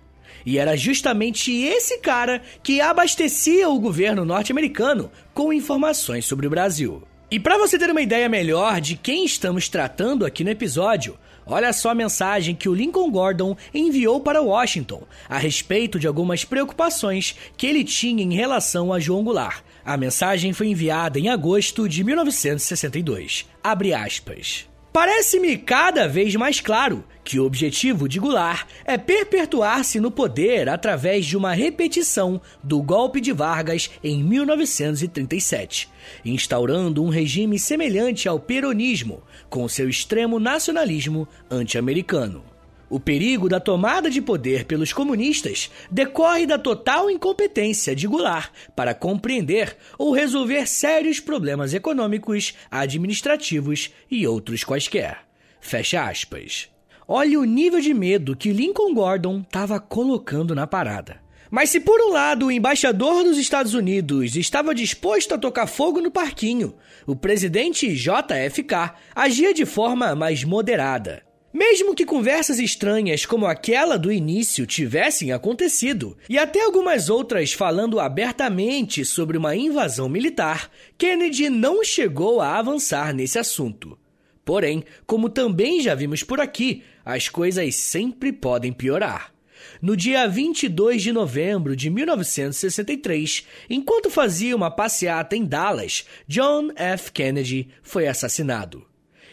E 0.47 0.57
era 0.57 0.79
justamente 0.79 1.53
esse 1.53 1.99
cara 1.99 2.41
que 2.63 2.81
abastecia 2.81 3.69
o 3.69 3.79
governo 3.79 4.25
norte-americano 4.25 5.13
com 5.35 5.53
informações 5.53 6.25
sobre 6.25 6.47
o 6.47 6.51
Brasil. 6.51 7.03
E 7.31 7.39
para 7.39 7.59
você 7.59 7.79
ter 7.79 7.91
uma 7.91 8.01
ideia 8.01 8.27
melhor 8.27 8.81
de 8.81 8.97
quem 8.97 9.27
estamos 9.27 9.69
tratando 9.69 10.25
aqui 10.25 10.43
no 10.43 10.49
episódio, 10.49 11.19
olha 11.45 11.71
só 11.75 11.91
a 11.91 11.95
mensagem 11.95 12.55
que 12.55 12.71
o 12.71 12.75
Lincoln 12.75 13.11
Gordon 13.11 13.55
enviou 13.75 14.19
para 14.19 14.41
Washington 14.41 15.03
a 15.29 15.37
respeito 15.37 15.99
de 15.99 16.07
algumas 16.07 16.43
preocupações 16.47 17.37
que 17.55 17.67
ele 17.67 17.85
tinha 17.85 18.23
em 18.23 18.33
relação 18.33 18.95
a 18.95 18.99
João 18.99 19.23
Goulart. 19.23 19.63
A 19.85 19.95
mensagem 19.99 20.55
foi 20.55 20.69
enviada 20.69 21.19
em 21.19 21.29
agosto 21.29 21.87
de 21.87 22.03
1962. 22.03 23.47
Abre 23.63 23.93
aspas. 23.93 24.67
Parece-me 25.01 25.57
cada 25.57 26.09
vez 26.09 26.35
mais 26.35 26.61
claro 26.61 27.05
que 27.23 27.39
o 27.39 27.45
objetivo 27.45 28.09
de 28.09 28.19
Goulart 28.19 28.67
é 28.85 28.99
perpetuar-se 28.99 30.01
no 30.01 30.11
poder 30.11 30.69
através 30.69 31.25
de 31.25 31.37
uma 31.37 31.53
repetição 31.53 32.41
do 32.65 32.83
golpe 32.83 33.21
de 33.21 33.31
Vargas 33.33 33.93
em 34.03 34.25
1937, 34.25 35.89
instaurando 36.25 37.05
um 37.05 37.11
regime 37.11 37.61
semelhante 37.61 38.29
ao 38.29 38.41
peronismo, 38.41 39.23
com 39.49 39.69
seu 39.69 39.89
extremo 39.89 40.41
nacionalismo 40.41 41.29
anti-americano. 41.49 42.58
O 42.91 42.99
perigo 42.99 43.51
da 43.51 43.61
tomada 43.61 44.11
de 44.11 44.23
poder 44.23 44.65
pelos 44.65 44.95
comunistas 44.95 45.71
decorre 45.91 46.47
da 46.47 46.59
total 46.59 47.11
incompetência 47.11 47.95
de 47.95 48.07
Goulart 48.07 48.51
para 48.75 48.95
compreender 48.95 49.77
ou 49.99 50.13
resolver 50.13 50.67
sérios 50.67 51.21
problemas 51.21 51.75
econômicos, 51.75 52.55
administrativos 52.71 53.93
e 54.11 54.27
outros 54.27 54.65
quaisquer. 54.65 55.19
Fecha 55.61 56.09
aspas. 56.09 56.71
Olha 57.07 57.39
o 57.39 57.45
nível 57.45 57.81
de 57.81 57.93
medo 57.93 58.35
que 58.35 58.53
Lincoln 58.53 58.95
Gordon 58.95 59.41
estava 59.41 59.79
colocando 59.79 60.55
na 60.55 60.67
parada. 60.67 61.21
Mas 61.51 61.71
se 61.71 61.81
por 61.81 62.01
um 62.01 62.13
lado 62.13 62.47
o 62.47 62.51
embaixador 62.51 63.25
dos 63.25 63.39
Estados 63.39 63.75
Unidos 63.75 64.37
estava 64.37 64.75
disposto 64.75 65.35
a 65.35 65.39
tocar 65.39 65.67
fogo 65.67 66.01
no 66.01 66.11
parquinho, 66.11 66.75
o 67.07 67.17
presidente 67.17 67.95
JFK 67.95 68.95
agia 69.15 69.53
de 69.53 69.65
forma 69.65 70.15
mais 70.15 70.45
moderada. 70.45 71.28
Mesmo 71.53 71.95
que 71.95 72.05
conversas 72.05 72.59
estranhas 72.59 73.25
como 73.25 73.47
aquela 73.47 73.97
do 73.97 74.13
início 74.13 74.67
tivessem 74.67 75.33
acontecido, 75.33 76.17
e 76.29 76.39
até 76.39 76.63
algumas 76.63 77.09
outras 77.09 77.55
falando 77.55 77.99
abertamente 77.99 79.03
sobre 79.03 79.39
uma 79.39 79.57
invasão 79.57 80.11
militar, 80.11 80.71
Kennedy 80.99 81.49
não 81.49 81.83
chegou 81.83 82.43
a 82.43 82.59
avançar 82.59 83.15
nesse 83.15 83.39
assunto. 83.39 83.99
Porém, 84.45 84.85
como 85.07 85.31
também 85.31 85.81
já 85.81 85.95
vimos 85.95 86.23
por 86.23 86.39
aqui, 86.39 86.83
as 87.05 87.29
coisas 87.29 87.75
sempre 87.75 88.31
podem 88.31 88.73
piorar. 88.73 89.33
No 89.81 89.97
dia 89.97 90.27
22 90.29 91.03
de 91.03 91.13
novembro 91.13 91.75
de 91.75 91.89
1963, 91.89 93.47
enquanto 93.71 94.11
fazia 94.11 94.55
uma 94.55 94.71
passeata 94.71 95.35
em 95.37 95.45
Dallas, 95.45 96.05
John 96.27 96.71
F. 96.77 97.11
Kennedy 97.13 97.69
foi 97.83 98.07
assassinado. 98.07 98.88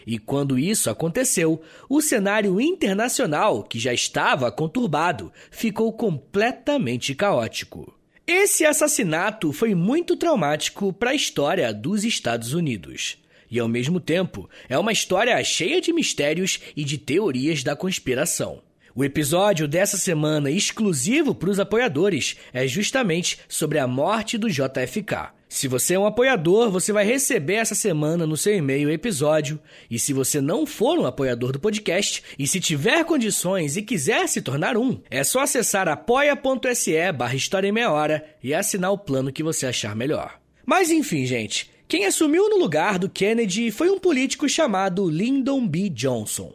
E 0.06 0.18
quando 0.18 0.58
isso 0.58 0.88
aconteceu, 0.88 1.60
o 1.88 2.00
cenário 2.00 2.60
internacional, 2.60 3.64
que 3.64 3.78
já 3.78 3.92
estava 3.92 4.52
conturbado, 4.52 5.32
ficou 5.50 5.92
completamente 5.92 7.12
caótico. 7.14 7.92
Esse 8.24 8.64
assassinato 8.64 9.52
foi 9.52 9.74
muito 9.74 10.16
traumático 10.16 10.92
para 10.92 11.10
a 11.10 11.14
história 11.14 11.72
dos 11.72 12.04
Estados 12.04 12.54
Unidos. 12.54 13.18
E 13.50 13.58
ao 13.58 13.68
mesmo 13.68 14.00
tempo, 14.00 14.48
é 14.68 14.78
uma 14.78 14.92
história 14.92 15.42
cheia 15.44 15.80
de 15.80 15.92
mistérios 15.92 16.60
e 16.76 16.84
de 16.84 16.98
teorias 16.98 17.62
da 17.62 17.74
conspiração. 17.74 18.62
O 18.94 19.04
episódio 19.04 19.68
dessa 19.68 19.96
semana 19.96 20.50
exclusivo 20.50 21.34
para 21.34 21.50
os 21.50 21.60
apoiadores 21.60 22.36
é 22.52 22.66
justamente 22.66 23.38
sobre 23.48 23.78
a 23.78 23.86
morte 23.86 24.38
do 24.38 24.48
JFK. 24.48 25.35
Se 25.48 25.68
você 25.68 25.94
é 25.94 25.98
um 25.98 26.06
apoiador, 26.06 26.70
você 26.70 26.92
vai 26.92 27.04
receber 27.04 27.54
essa 27.54 27.74
semana 27.74 28.26
no 28.26 28.36
seu 28.36 28.54
e-mail 28.54 28.88
o 28.88 28.92
episódio. 28.92 29.60
E 29.90 29.98
se 29.98 30.12
você 30.12 30.40
não 30.40 30.66
for 30.66 30.98
um 30.98 31.06
apoiador 31.06 31.52
do 31.52 31.60
podcast 31.60 32.22
e 32.38 32.46
se 32.46 32.60
tiver 32.60 33.04
condições 33.04 33.76
e 33.76 33.82
quiser 33.82 34.28
se 34.28 34.42
tornar 34.42 34.76
um, 34.76 35.00
é 35.08 35.22
só 35.22 35.40
acessar 35.40 35.88
apoia.se 35.88 37.12
barra 37.12 37.36
História 37.36 37.68
em 37.68 37.72
Meia 37.72 37.92
Hora 37.92 38.26
e 38.42 38.52
assinar 38.52 38.90
o 38.90 38.98
plano 38.98 39.32
que 39.32 39.42
você 39.42 39.66
achar 39.66 39.94
melhor. 39.94 40.38
Mas 40.64 40.90
enfim, 40.90 41.24
gente, 41.24 41.70
quem 41.86 42.04
assumiu 42.04 42.50
no 42.50 42.58
lugar 42.58 42.98
do 42.98 43.08
Kennedy 43.08 43.70
foi 43.70 43.88
um 43.88 43.98
político 43.98 44.48
chamado 44.48 45.08
Lyndon 45.08 45.66
B. 45.66 45.88
Johnson. 45.88 46.52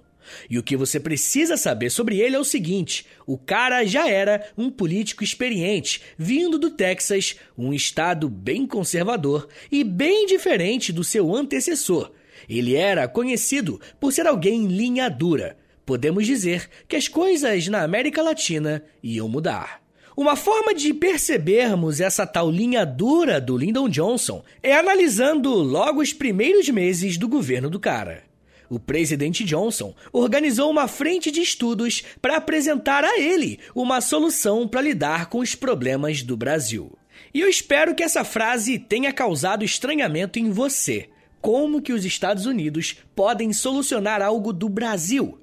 E 0.50 0.58
o 0.58 0.64
que 0.64 0.76
você 0.76 1.00
precisa 1.00 1.58
saber 1.58 1.90
sobre 1.90 2.20
ele 2.20 2.36
é 2.36 2.40
o 2.40 2.44
seguinte: 2.44 3.06
o 3.26 3.38
cara 3.38 3.86
já 3.86 4.10
era 4.10 4.50
um 4.58 4.70
político 4.70 5.24
experiente, 5.24 6.02
vindo 6.18 6.58
do 6.58 6.70
Texas, 6.70 7.36
um 7.58 7.74
estado 7.74 8.30
bem 8.30 8.66
conservador 8.66 9.48
e 9.72 9.84
bem 9.84 10.26
diferente 10.26 10.92
do 10.92 11.04
seu 11.04 11.36
antecessor. 11.36 12.12
Ele 12.50 12.76
era 12.76 13.08
conhecido 13.08 13.80
por 14.00 14.12
ser 14.12 14.28
alguém 14.28 14.68
linha 14.68 15.10
dura. 15.10 15.58
Podemos 15.86 16.26
dizer 16.26 16.70
que 16.88 16.96
as 16.96 17.08
coisas 17.08 17.68
na 17.68 17.84
América 17.84 18.22
Latina 18.22 18.84
iam 19.02 19.28
mudar. 19.28 19.82
Uma 20.16 20.36
forma 20.36 20.74
de 20.74 20.94
percebermos 20.94 22.02
essa 22.02 22.28
tal 22.28 22.52
linha 22.52 22.86
dura 22.86 23.40
do 23.40 23.58
Lyndon 23.58 23.88
Johnson 23.88 24.44
é 24.62 24.74
analisando 24.74 25.52
logo 25.52 26.02
os 26.02 26.14
primeiros 26.14 26.68
meses 26.70 27.18
do 27.18 27.28
governo 27.28 27.70
do 27.70 27.80
cara 27.80 28.31
o 28.72 28.80
presidente 28.80 29.44
Johnson 29.44 29.94
organizou 30.14 30.72
uma 30.72 30.88
frente 30.88 31.30
de 31.30 31.42
estudos 31.42 32.04
para 32.22 32.38
apresentar 32.38 33.04
a 33.04 33.20
ele 33.20 33.60
uma 33.76 34.00
solução 34.00 34.66
para 34.66 34.80
lidar 34.80 35.26
com 35.26 35.40
os 35.40 35.54
problemas 35.54 36.24
do 36.24 36.38
Brasil. 36.38 36.98
E 37.34 37.42
eu 37.42 37.50
espero 37.50 37.94
que 37.94 38.02
essa 38.02 38.24
frase 38.24 38.80
tenha 38.80 39.12
causado 39.12 39.66
estranhamento 39.66 40.40
em 40.40 40.52
você, 40.52 41.10
como 41.42 41.82
que 41.82 41.92
os 41.92 42.06
Estados 42.06 42.46
Unidos 42.46 42.96
podem 43.14 43.52
solucionar 43.52 44.22
algo 44.22 44.54
do 44.54 44.70
Brasil. 44.70 45.41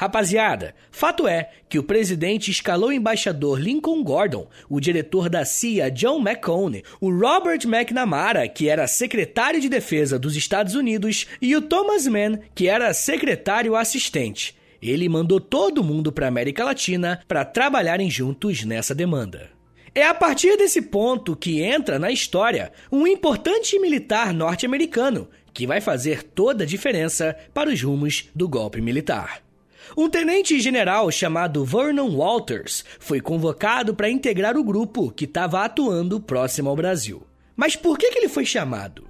Rapaziada, 0.00 0.74
fato 0.90 1.28
é 1.28 1.50
que 1.68 1.78
o 1.78 1.82
presidente 1.82 2.50
escalou 2.50 2.88
o 2.88 2.92
embaixador 2.92 3.60
Lincoln 3.60 4.02
Gordon, 4.02 4.48
o 4.66 4.80
diretor 4.80 5.28
da 5.28 5.44
CIA 5.44 5.90
John 5.90 6.20
McCone, 6.26 6.82
o 6.98 7.10
Robert 7.10 7.60
McNamara, 7.66 8.48
que 8.48 8.66
era 8.66 8.86
secretário 8.86 9.60
de 9.60 9.68
defesa 9.68 10.18
dos 10.18 10.36
Estados 10.36 10.74
Unidos, 10.74 11.26
e 11.38 11.54
o 11.54 11.60
Thomas 11.60 12.06
Mann, 12.06 12.38
que 12.54 12.66
era 12.66 12.94
secretário 12.94 13.76
assistente. 13.76 14.56
Ele 14.80 15.06
mandou 15.06 15.38
todo 15.38 15.84
mundo 15.84 16.10
para 16.10 16.24
a 16.24 16.30
América 16.30 16.64
Latina 16.64 17.20
para 17.28 17.44
trabalharem 17.44 18.08
juntos 18.08 18.64
nessa 18.64 18.94
demanda. 18.94 19.50
É 19.94 20.06
a 20.06 20.14
partir 20.14 20.56
desse 20.56 20.80
ponto 20.80 21.36
que 21.36 21.60
entra 21.60 21.98
na 21.98 22.10
história 22.10 22.72
um 22.90 23.06
importante 23.06 23.78
militar 23.78 24.32
norte-americano 24.32 25.28
que 25.52 25.66
vai 25.66 25.82
fazer 25.82 26.22
toda 26.22 26.64
a 26.64 26.66
diferença 26.66 27.36
para 27.52 27.68
os 27.68 27.82
rumos 27.82 28.30
do 28.34 28.48
golpe 28.48 28.80
militar. 28.80 29.49
Um 30.00 30.08
tenente-general 30.08 31.10
chamado 31.10 31.62
Vernon 31.62 32.08
Walters 32.16 32.86
foi 32.98 33.20
convocado 33.20 33.94
para 33.94 34.08
integrar 34.08 34.56
o 34.56 34.64
grupo 34.64 35.10
que 35.10 35.26
estava 35.26 35.62
atuando 35.62 36.18
próximo 36.18 36.70
ao 36.70 36.74
Brasil. 36.74 37.22
Mas 37.54 37.76
por 37.76 37.98
que, 37.98 38.10
que 38.10 38.18
ele 38.18 38.28
foi 38.30 38.46
chamado? 38.46 39.06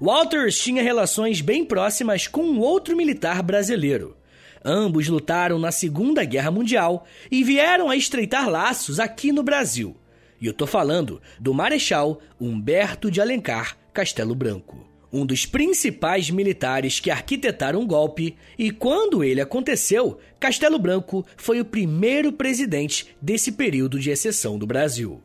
Walters 0.00 0.58
tinha 0.58 0.82
relações 0.82 1.40
bem 1.40 1.64
próximas 1.64 2.26
com 2.26 2.42
um 2.42 2.58
outro 2.58 2.96
militar 2.96 3.40
brasileiro. 3.40 4.16
Ambos 4.64 5.06
lutaram 5.06 5.60
na 5.60 5.70
Segunda 5.70 6.24
Guerra 6.24 6.50
Mundial 6.50 7.06
e 7.30 7.44
vieram 7.44 7.88
a 7.88 7.94
estreitar 7.94 8.50
laços 8.50 8.98
aqui 8.98 9.30
no 9.30 9.44
Brasil. 9.44 9.96
E 10.40 10.46
eu 10.48 10.52
tô 10.52 10.66
falando 10.66 11.22
do 11.38 11.54
Marechal 11.54 12.20
Humberto 12.40 13.12
de 13.12 13.20
Alencar 13.20 13.76
Castelo 13.92 14.34
Branco 14.34 14.91
um 15.12 15.26
dos 15.26 15.44
principais 15.44 16.30
militares 16.30 16.98
que 16.98 17.10
arquitetaram 17.10 17.82
o 17.82 17.86
golpe, 17.86 18.36
e 18.58 18.70
quando 18.70 19.22
ele 19.22 19.40
aconteceu, 19.40 20.18
Castelo 20.40 20.78
Branco 20.78 21.26
foi 21.36 21.60
o 21.60 21.64
primeiro 21.64 22.32
presidente 22.32 23.14
desse 23.20 23.52
período 23.52 24.00
de 24.00 24.10
exceção 24.10 24.58
do 24.58 24.66
Brasil. 24.66 25.20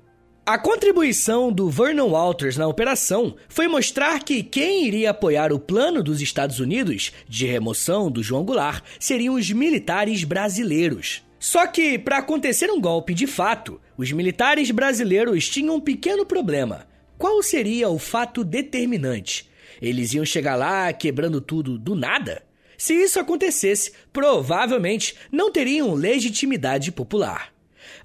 A 0.45 0.57
contribuição 0.57 1.51
do 1.51 1.69
Vernon 1.69 2.09
Walters 2.11 2.55
na 2.55 2.67
operação 2.67 3.35
foi 3.49 3.67
mostrar 3.67 4.23
que 4.23 4.41
quem 4.41 4.85
iria 4.87 5.09
apoiar 5.09 5.51
o 5.51 5.59
plano 5.59 6.01
dos 6.01 6.21
Estados 6.21 6.61
Unidos 6.61 7.11
de 7.27 7.45
remoção 7.45 8.09
do 8.09 8.23
João 8.23 8.45
Goulart 8.45 8.81
seriam 8.97 9.35
os 9.35 9.51
militares 9.51 10.23
brasileiros. 10.23 11.21
Só 11.37 11.67
que, 11.67 11.99
para 11.99 12.19
acontecer 12.19 12.71
um 12.71 12.79
golpe 12.79 13.13
de 13.13 13.27
fato, 13.27 13.79
os 13.97 14.11
militares 14.11 14.71
brasileiros 14.71 15.49
tinham 15.49 15.75
um 15.75 15.81
pequeno 15.81 16.25
problema. 16.25 16.87
Qual 17.17 17.43
seria 17.43 17.89
o 17.89 17.99
fato 17.99 18.43
determinante? 18.43 19.46
Eles 19.81 20.13
iam 20.13 20.25
chegar 20.25 20.55
lá 20.55 20.91
quebrando 20.93 21.41
tudo 21.41 21.77
do 21.77 21.95
nada? 21.95 22.43
Se 22.77 22.93
isso 22.93 23.19
acontecesse, 23.19 23.91
provavelmente 24.13 25.15
não 25.31 25.51
teriam 25.51 25.93
legitimidade 25.93 26.91
popular. 26.91 27.51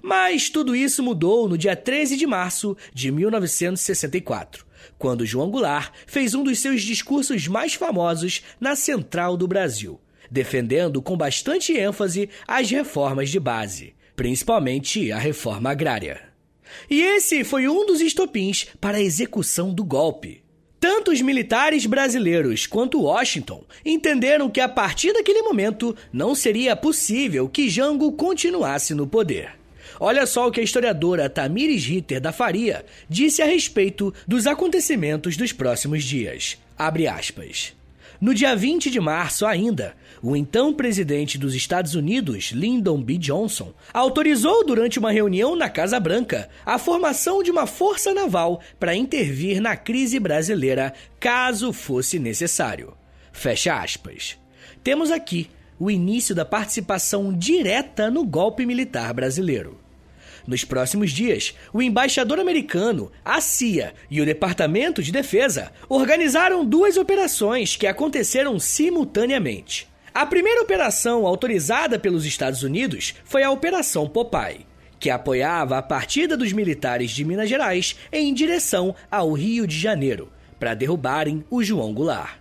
Mas 0.01 0.49
tudo 0.49 0.75
isso 0.75 1.03
mudou 1.03 1.47
no 1.47 1.57
dia 1.57 1.75
13 1.75 2.17
de 2.17 2.25
março 2.25 2.75
de 2.93 3.11
1964, 3.11 4.65
quando 4.97 5.25
João 5.25 5.49
Goulart 5.49 5.93
fez 6.07 6.33
um 6.33 6.43
dos 6.43 6.59
seus 6.59 6.81
discursos 6.81 7.47
mais 7.47 7.73
famosos 7.75 8.41
na 8.59 8.75
Central 8.75 9.37
do 9.37 9.47
Brasil, 9.47 9.99
defendendo 10.31 11.01
com 11.01 11.15
bastante 11.15 11.73
ênfase 11.73 12.29
as 12.47 12.69
reformas 12.69 13.29
de 13.29 13.39
base, 13.39 13.93
principalmente 14.15 15.11
a 15.11 15.19
reforma 15.19 15.71
agrária. 15.71 16.33
E 16.89 17.01
esse 17.01 17.43
foi 17.43 17.67
um 17.67 17.85
dos 17.85 18.01
estopins 18.01 18.65
para 18.81 18.97
a 18.97 19.01
execução 19.01 19.73
do 19.73 19.83
golpe. 19.83 20.42
Tanto 20.83 21.11
os 21.11 21.21
militares 21.21 21.85
brasileiros 21.85 22.67
quanto 22.67 23.03
Washington 23.03 23.63
entenderam 23.85 24.49
que 24.49 24.59
a 24.59 24.67
partir 24.67 25.13
daquele 25.13 25.41
momento 25.41 25.95
não 26.11 26.35
seria 26.35 26.75
possível 26.75 27.47
que 27.47 27.69
Jango 27.69 28.11
continuasse 28.11 28.93
no 28.93 29.07
poder. 29.07 29.51
Olha 29.97 30.25
só 30.25 30.45
o 30.45 30.51
que 30.51 30.59
a 30.59 30.63
historiadora 30.63 31.29
Tamires 31.29 31.85
Ritter 31.85 32.19
da 32.19 32.33
Faria 32.33 32.85
disse 33.07 33.41
a 33.41 33.45
respeito 33.45 34.13
dos 34.27 34.45
acontecimentos 34.45 35.37
dos 35.37 35.53
próximos 35.53 36.03
dias. 36.03 36.57
Abre 36.77 37.07
aspas. 37.07 37.73
No 38.19 38.33
dia 38.33 38.55
20 38.55 38.89
de 38.89 38.99
março 38.99 39.45
ainda, 39.45 39.95
o 40.21 40.35
então 40.35 40.73
presidente 40.73 41.37
dos 41.37 41.53
Estados 41.55 41.95
Unidos, 41.95 42.51
Lyndon 42.51 43.01
B. 43.01 43.17
Johnson, 43.17 43.73
autorizou 43.93 44.65
durante 44.65 44.99
uma 44.99 45.11
reunião 45.11 45.55
na 45.55 45.69
Casa 45.69 45.99
Branca 45.99 46.49
a 46.65 46.77
formação 46.77 47.43
de 47.43 47.51
uma 47.51 47.67
força 47.67 48.13
naval 48.13 48.61
para 48.79 48.95
intervir 48.95 49.61
na 49.61 49.75
crise 49.75 50.19
brasileira 50.19 50.93
caso 51.19 51.73
fosse 51.73 52.17
necessário. 52.19 52.95
Fecha 53.31 53.75
aspas. 53.75 54.37
Temos 54.83 55.11
aqui 55.11 55.49
o 55.79 55.91
início 55.91 56.33
da 56.33 56.45
participação 56.45 57.33
direta 57.33 58.09
no 58.09 58.25
golpe 58.25 58.65
militar 58.65 59.13
brasileiro. 59.13 59.82
Nos 60.45 60.65
próximos 60.65 61.11
dias, 61.11 61.55
o 61.71 61.81
embaixador 61.81 62.39
americano, 62.39 63.11
a 63.23 63.39
CIA 63.39 63.93
e 64.11 64.19
o 64.19 64.25
Departamento 64.25 65.01
de 65.01 65.11
Defesa 65.11 65.71
organizaram 65.87 66.65
duas 66.65 66.97
operações 66.97 67.77
que 67.77 67.87
aconteceram 67.87 68.59
simultaneamente. 68.59 69.87
A 70.13 70.25
primeira 70.25 70.61
operação 70.61 71.25
autorizada 71.25 71.97
pelos 71.97 72.25
Estados 72.25 72.61
Unidos 72.61 73.15
foi 73.23 73.41
a 73.41 73.49
Operação 73.49 74.07
Popeye, 74.07 74.67
que 74.99 75.09
apoiava 75.09 75.77
a 75.77 75.81
partida 75.81 76.35
dos 76.35 76.51
militares 76.51 77.11
de 77.11 77.23
Minas 77.23 77.49
Gerais 77.49 77.95
em 78.11 78.33
direção 78.33 78.93
ao 79.09 79.31
Rio 79.31 79.65
de 79.65 79.79
Janeiro, 79.79 80.29
para 80.59 80.73
derrubarem 80.73 81.43
o 81.49 81.63
João 81.63 81.93
Goulart. 81.93 82.37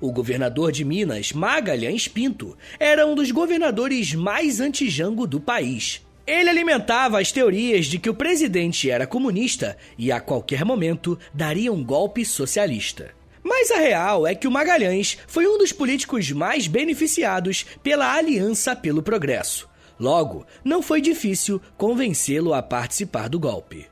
O 0.00 0.12
governador 0.12 0.70
de 0.70 0.84
Minas, 0.84 1.32
Magalhães 1.32 2.06
Pinto, 2.06 2.56
era 2.78 3.06
um 3.06 3.14
dos 3.14 3.30
governadores 3.30 4.14
mais 4.14 4.60
anti-Jango 4.60 5.26
do 5.26 5.40
país 5.40 6.02
ele 6.28 6.50
alimentava 6.50 7.18
as 7.18 7.32
teorias 7.32 7.86
de 7.86 7.98
que 7.98 8.10
o 8.10 8.14
presidente 8.14 8.90
era 8.90 9.06
comunista 9.06 9.78
e 9.96 10.12
a 10.12 10.20
qualquer 10.20 10.62
momento 10.62 11.18
daria 11.32 11.72
um 11.72 11.82
golpe 11.82 12.22
socialista. 12.22 13.12
Mas 13.42 13.70
a 13.70 13.78
real 13.78 14.26
é 14.26 14.34
que 14.34 14.46
o 14.46 14.50
Magalhães 14.50 15.16
foi 15.26 15.46
um 15.46 15.56
dos 15.56 15.72
políticos 15.72 16.30
mais 16.30 16.66
beneficiados 16.66 17.64
pela 17.82 18.12
Aliança 18.14 18.76
pelo 18.76 19.02
Progresso. 19.02 19.66
Logo, 19.98 20.46
não 20.62 20.82
foi 20.82 21.00
difícil 21.00 21.62
convencê-lo 21.78 22.52
a 22.52 22.62
participar 22.62 23.30
do 23.30 23.40
golpe. 23.40 23.86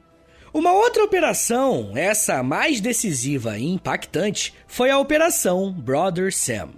Uma 0.52 0.72
outra 0.72 1.04
operação, 1.04 1.92
essa 1.96 2.42
mais 2.42 2.82
decisiva 2.82 3.58
e 3.58 3.64
impactante, 3.64 4.52
foi 4.66 4.90
a 4.90 4.98
Operação 4.98 5.72
Brother 5.72 6.30
Sam. 6.34 6.68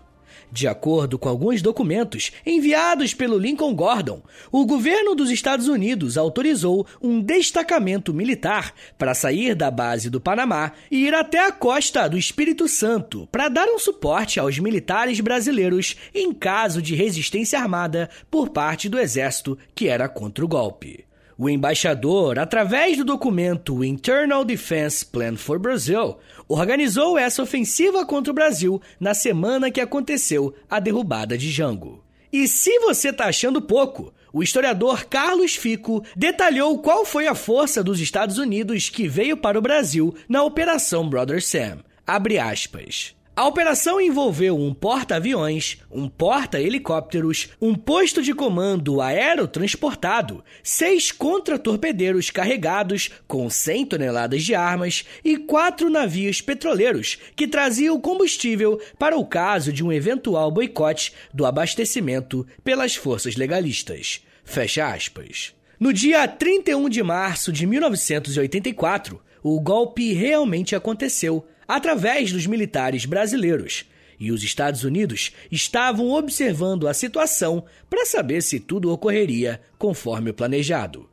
De 0.50 0.66
acordo 0.66 1.18
com 1.18 1.28
alguns 1.28 1.61
documentos 1.61 2.32
enviados 2.44 3.12
pelo 3.12 3.38
Lincoln 3.38 3.74
Gordon, 3.74 4.22
o 4.50 4.64
governo 4.64 5.14
dos 5.14 5.30
Estados 5.30 5.68
Unidos 5.68 6.16
autorizou 6.16 6.87
um 7.02 7.20
destacamento 7.20 8.14
militar 8.14 8.72
para 8.96 9.14
sair 9.14 9.54
da 9.54 9.70
base 9.70 10.08
do 10.08 10.20
Panamá 10.20 10.72
e 10.90 11.06
ir 11.06 11.14
até 11.14 11.46
a 11.46 11.52
costa 11.52 12.08
do 12.08 12.16
Espírito 12.16 12.66
Santo 12.66 13.28
para 13.30 13.48
dar 13.48 13.68
um 13.68 13.78
suporte 13.78 14.40
aos 14.40 14.58
militares 14.58 15.20
brasileiros 15.20 15.96
em 16.14 16.32
caso 16.32 16.80
de 16.80 16.94
resistência 16.94 17.58
armada 17.58 18.08
por 18.30 18.48
parte 18.48 18.88
do 18.88 18.98
exército 18.98 19.58
que 19.74 19.88
era 19.88 20.08
contra 20.08 20.44
o 20.44 20.48
golpe. 20.48 21.07
O 21.40 21.48
embaixador, 21.48 22.37
através 22.37 22.96
do 22.96 23.05
documento 23.05 23.85
Internal 23.85 24.44
Defense 24.44 25.07
Plan 25.07 25.37
for 25.37 25.57
Brazil, 25.57 26.16
organizou 26.48 27.16
essa 27.16 27.40
ofensiva 27.40 28.05
contra 28.05 28.33
o 28.33 28.35
Brasil 28.35 28.83
na 28.98 29.14
semana 29.14 29.70
que 29.70 29.81
aconteceu 29.81 30.53
a 30.68 30.81
derrubada 30.81 31.38
de 31.38 31.48
Jango. 31.48 32.05
E 32.33 32.48
se 32.48 32.81
você 32.81 33.11
está 33.11 33.27
achando 33.27 33.62
pouco, 33.62 34.12
o 34.33 34.42
historiador 34.42 35.05
Carlos 35.05 35.55
Fico 35.55 36.03
detalhou 36.16 36.77
qual 36.81 37.05
foi 37.05 37.29
a 37.29 37.37
força 37.37 37.85
dos 37.85 38.01
Estados 38.01 38.37
Unidos 38.37 38.90
que 38.90 39.07
veio 39.07 39.37
para 39.37 39.57
o 39.57 39.62
Brasil 39.62 40.12
na 40.29 40.42
Operação 40.42 41.09
Brother 41.09 41.40
Sam. 41.40 41.79
Abre 42.05 42.40
aspas. 42.40 43.14
A 43.38 43.46
operação 43.46 44.01
envolveu 44.01 44.59
um 44.59 44.74
porta-aviões, 44.74 45.79
um 45.92 46.09
porta-helicópteros, 46.09 47.51
um 47.61 47.72
posto 47.72 48.20
de 48.20 48.35
comando 48.35 49.01
aerotransportado, 49.01 50.42
seis 50.61 51.12
contra-torpedeiros 51.12 52.33
carregados 52.33 53.11
com 53.29 53.48
100 53.48 53.87
toneladas 53.87 54.42
de 54.42 54.57
armas 54.57 55.05
e 55.24 55.37
quatro 55.37 55.88
navios 55.88 56.40
petroleiros 56.40 57.16
que 57.37 57.46
traziam 57.46 58.01
combustível 58.01 58.81
para 58.98 59.16
o 59.16 59.24
caso 59.24 59.72
de 59.72 59.85
um 59.85 59.92
eventual 59.92 60.51
boicote 60.51 61.12
do 61.33 61.46
abastecimento 61.46 62.44
pelas 62.64 62.96
forças 62.96 63.37
legalistas. 63.37 64.20
Fecha 64.42 64.88
aspas. 64.88 65.55
No 65.79 65.92
dia 65.92 66.27
31 66.27 66.88
de 66.88 67.05
março 67.05 67.53
de 67.53 67.68
1984, 67.68 69.22
o 69.44 69.61
golpe 69.61 70.12
realmente 70.12 70.74
aconteceu 70.74 71.46
através 71.68 72.33
dos 72.33 72.46
militares 72.46 73.04
brasileiros, 73.04 73.85
e 74.18 74.33
os 74.33 74.42
Estados 74.42 74.83
Unidos 74.83 75.33
estavam 75.52 76.11
observando 76.11 76.88
a 76.88 76.94
situação 76.94 77.64
para 77.88 78.07
saber 78.07 78.42
se 78.42 78.59
tudo 78.59 78.90
ocorreria 78.90 79.61
conforme 79.78 80.31
o 80.31 80.35
planejado. 80.35 81.09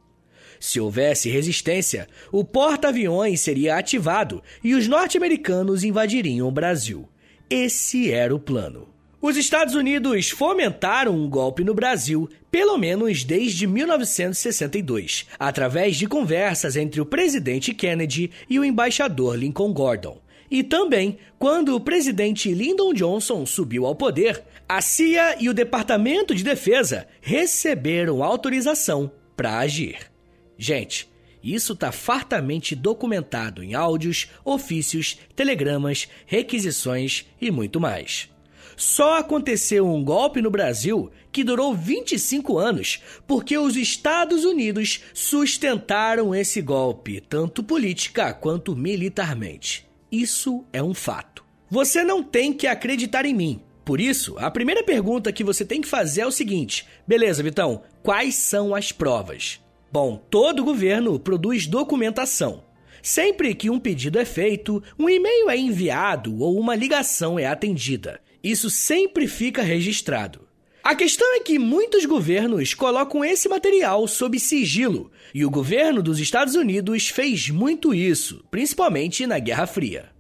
Se 0.60 0.80
houvesse 0.80 1.30
resistência, 1.30 2.08
o 2.32 2.44
porta-aviões 2.44 3.42
seria 3.42 3.78
ativado 3.78 4.42
e 4.64 4.74
os 4.74 4.88
norte-americanos 4.88 5.84
invadiriam 5.84 6.48
o 6.48 6.52
Brasil. 6.52 7.08
Esse 7.50 8.12
era 8.12 8.34
o 8.34 8.40
plano. 8.40 8.88
Os 9.22 9.38
Estados 9.38 9.76
Unidos 9.76 10.30
fomentaram 10.30 11.16
um 11.16 11.30
golpe 11.30 11.64
no 11.64 11.74
Brasil, 11.74 12.30
pelo 12.52 12.78
menos 12.78 13.24
desde 13.24 13.66
1962, 13.66 15.26
através 15.38 15.98
de 15.98 16.08
conversas 16.08 16.76
entre 16.76 17.02
o 17.02 17.06
presidente 17.06 17.74
Kennedy 17.74 18.32
e 18.50 18.60
o 18.60 18.64
embaixador 18.64 19.36
Lincoln 19.36 19.74
Gordon. 19.74 20.20
E 20.50 20.64
também, 20.64 21.18
quando 21.40 21.76
o 21.76 21.80
presidente 21.80 22.54
Lyndon 22.54 22.94
Johnson 22.94 23.46
subiu 23.46 23.86
ao 23.86 23.96
poder, 23.96 24.44
a 24.68 24.82
CIA 24.82 25.38
e 25.40 25.50
o 25.50 25.54
Departamento 25.54 26.34
de 26.34 26.44
Defesa 26.44 27.08
receberam 27.22 28.24
autorização 28.24 29.12
para 29.36 29.60
agir. 29.60 30.12
Gente, 30.58 31.10
isso 31.44 31.74
está 31.74 31.92
fartamente 31.92 32.76
documentado 32.76 33.64
em 33.64 33.76
áudios, 33.76 34.30
ofícios, 34.44 35.20
telegramas, 35.36 36.08
requisições 36.26 37.26
e 37.40 37.52
muito 37.52 37.80
mais. 37.80 38.30
Só 38.76 39.20
aconteceu 39.20 39.88
um 39.88 40.04
golpe 40.04 40.42
no 40.42 40.50
Brasil 40.50 41.12
que 41.32 41.44
durou 41.44 41.74
25 41.74 42.58
anos 42.58 43.02
porque 43.28 43.58
os 43.58 43.78
Estados 43.78 44.44
Unidos 44.44 45.02
sustentaram 45.14 46.34
esse 46.34 46.62
golpe, 46.62 47.22
tanto 47.22 47.64
política 47.64 48.34
quanto 48.34 48.76
militarmente. 48.76 49.86
Isso 50.16 50.64
é 50.72 50.82
um 50.82 50.94
fato. 50.94 51.44
Você 51.70 52.02
não 52.02 52.24
tem 52.24 52.54
que 52.54 52.68
acreditar 52.68 53.26
em 53.26 53.34
mim. 53.34 53.62
Por 53.84 54.00
isso, 54.00 54.38
a 54.40 54.50
primeira 54.50 54.82
pergunta 54.82 55.30
que 55.30 55.44
você 55.44 55.66
tem 55.66 55.82
que 55.82 55.90
fazer 55.90 56.22
é 56.22 56.26
o 56.26 56.32
seguinte: 56.32 56.88
beleza, 57.06 57.44
Vitão, 57.44 57.84
quais 58.02 58.36
são 58.36 58.74
as 58.74 58.94
provas? 58.94 59.60
Bom, 59.92 60.16
todo 60.30 60.64
governo 60.64 61.20
produz 61.20 61.68
documentação. 61.68 62.64
Sempre 63.02 63.54
que 63.54 63.70
um 63.70 63.78
pedido 63.78 64.18
é 64.18 64.24
feito, 64.24 64.82
um 64.98 65.10
e-mail 65.10 65.50
é 65.50 65.58
enviado 65.58 66.40
ou 66.40 66.58
uma 66.58 66.76
ligação 66.76 67.38
é 67.38 67.46
atendida. 67.46 68.22
Isso 68.42 68.70
sempre 68.70 69.28
fica 69.28 69.62
registrado. 69.62 70.45
A 70.86 70.94
questão 70.94 71.36
é 71.36 71.40
que 71.40 71.58
muitos 71.58 72.06
governos 72.06 72.76
colocam 72.76 73.26
esse 73.26 73.50
material 73.50 74.08
sob 74.08 74.40
sigilo, 74.40 75.12
e 75.34 75.44
o 75.44 75.50
governo 75.50 76.00
dos 76.00 76.20
Estados 76.20 76.54
Unidos 76.54 77.10
fez 77.10 77.50
muito 77.50 77.92
isso, 77.92 78.46
principalmente 78.52 79.26
na 79.26 79.40
Guerra 79.40 79.66
Fria. 79.66 80.12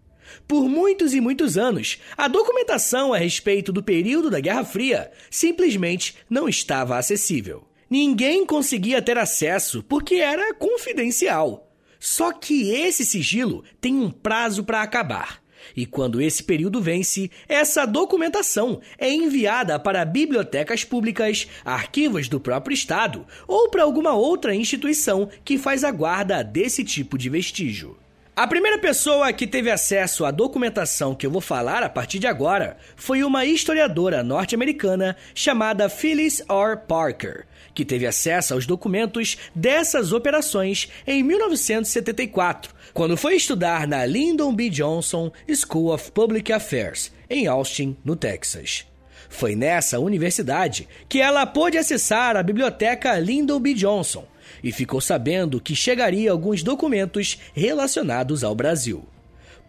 Por 0.47 0.67
muitos 0.67 1.13
e 1.13 1.21
muitos 1.21 1.56
anos, 1.56 1.99
a 2.17 2.28
documentação 2.28 3.13
a 3.13 3.17
respeito 3.19 3.71
do 3.71 3.84
período 3.84 4.32
da 4.32 4.39
Guerra 4.39 4.65
Fria 4.65 5.12
simplesmente 5.30 6.15
não 6.28 6.49
estava 6.49 6.97
acessível. 6.97 7.67
Ninguém 7.88 8.43
conseguia 8.43 9.04
ter 9.04 9.19
acesso 9.19 9.84
porque 9.84 10.15
era 10.15 10.51
confidencial. 10.56 11.71
Só 11.99 12.32
que 12.32 12.71
esse 12.71 13.06
sigilo 13.06 13.63
tem 13.80 13.93
um 13.93 14.10
prazo 14.10 14.63
para 14.63 14.82
acabar. 14.82 15.44
E 15.75 15.86
quando 15.86 16.21
esse 16.21 16.43
período 16.43 16.82
vence, 16.82 17.32
essa 17.47 17.86
documentação 17.86 18.82
é 18.97 19.10
enviada 19.12 19.80
para 19.80 20.04
bibliotecas 20.04 20.84
públicas, 20.84 21.47
arquivos 21.63 22.28
do 22.28 22.39
próprio 22.39 22.73
Estado 22.73 23.25
ou 23.47 23.69
para 23.69 23.84
alguma 23.84 24.13
outra 24.13 24.56
instituição 24.56 25.30
que 25.43 25.58
faz 25.58 25.84
a 25.84 25.91
guarda 25.91 26.43
desse 26.43 26.84
tipo 26.84 27.17
de 27.17 27.30
vestígio. 27.30 27.97
A 28.38 28.45
primeira 28.45 28.78
pessoa 28.78 29.32
que 29.32 29.48
teve 29.48 29.71
acesso 29.71 30.26
à 30.26 30.30
documentação 30.30 31.15
que 31.15 31.26
eu 31.26 31.32
vou 31.32 31.39
falar 31.39 31.82
a 31.84 31.88
partir 31.88 32.19
de 32.19 32.28
agora 32.28 32.76
foi 32.98 33.24
uma 33.24 33.45
historiadora 33.45 34.21
norte-americana 34.24 35.15
chamada 35.34 35.88
Phyllis 35.88 36.41
R. 36.41 36.76
Parker, 36.86 37.45
que 37.74 37.86
teve 37.86 38.06
acesso 38.06 38.54
aos 38.54 38.65
documentos 38.65 39.38
dessas 39.56 40.12
operações 40.12 40.89
em 41.08 41.24
1974, 41.24 42.74
quando 42.93 43.15
foi 43.15 43.38
estudar 43.38 43.88
na 43.88 44.06
Lyndon 44.06 44.54
B. 44.54 44.69
Johnson 44.69 45.32
School 45.50 45.93
of 45.93 46.12
Public 46.12 46.52
Affairs, 46.52 47.13
em 47.30 47.48
Austin, 47.48 47.95
no 48.04 48.17
Texas. 48.17 48.86
Foi 49.30 49.56
nessa 49.56 49.98
universidade 49.98 50.89
que 51.08 51.21
ela 51.21 51.45
pôde 51.45 51.78
acessar 51.78 52.36
a 52.36 52.43
biblioteca 52.43 53.17
Lyndon 53.17 53.62
B. 53.62 53.74
Johnson 53.74 54.28
e 54.63 54.71
ficou 54.71 54.99
sabendo 54.99 55.60
que 55.62 55.75
chegaria 55.75 56.31
alguns 56.31 56.63
documentos 56.63 57.39
relacionados 57.53 58.43
ao 58.43 58.55
Brasil. 58.55 59.05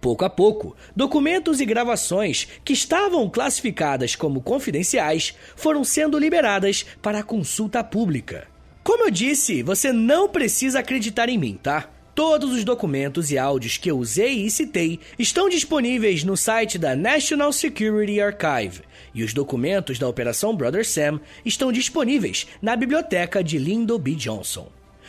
Pouco 0.01 0.25
a 0.25 0.31
pouco, 0.31 0.77
documentos 0.95 1.61
e 1.61 1.65
gravações 1.65 2.47
que 2.65 2.73
estavam 2.73 3.29
classificadas 3.29 4.15
como 4.15 4.41
confidenciais 4.41 5.35
foram 5.57 5.83
sendo 5.85 6.19
liberadas 6.19 6.85
para 7.01 7.23
consulta 7.23 7.83
pública. 7.83 8.47
Como 8.85 9.05
eu 9.05 9.11
disse, 9.11 9.63
você 9.63 9.93
não 9.93 10.29
precisa 10.29 10.79
acreditar 10.79 11.29
em 11.29 11.39
mim, 11.39 11.59
tá? 11.61 11.91
Todos 12.15 12.53
os 12.53 12.65
documentos 12.65 13.31
e 13.31 13.37
áudios 13.37 13.77
que 13.77 13.91
eu 13.91 13.99
usei 13.99 14.47
e 14.47 14.51
citei 14.51 15.01
estão 15.19 15.49
disponíveis 15.49 16.25
no 16.25 16.37
site 16.37 16.79
da 16.79 16.97
National 16.97 17.53
Security 17.53 18.21
Archive, 18.21 18.83
e 19.17 19.25
os 19.25 19.33
documentos 19.33 19.99
da 19.99 20.07
Operação 20.07 20.55
Brother 20.55 20.87
Sam 20.87 21.19
estão 21.43 21.73
disponíveis 21.73 22.47
na 22.61 22.77
biblioteca 22.77 23.43
de 23.43 23.57
Lyndon 23.57 23.99
B. 23.99 24.15
Johnson. 24.15 24.69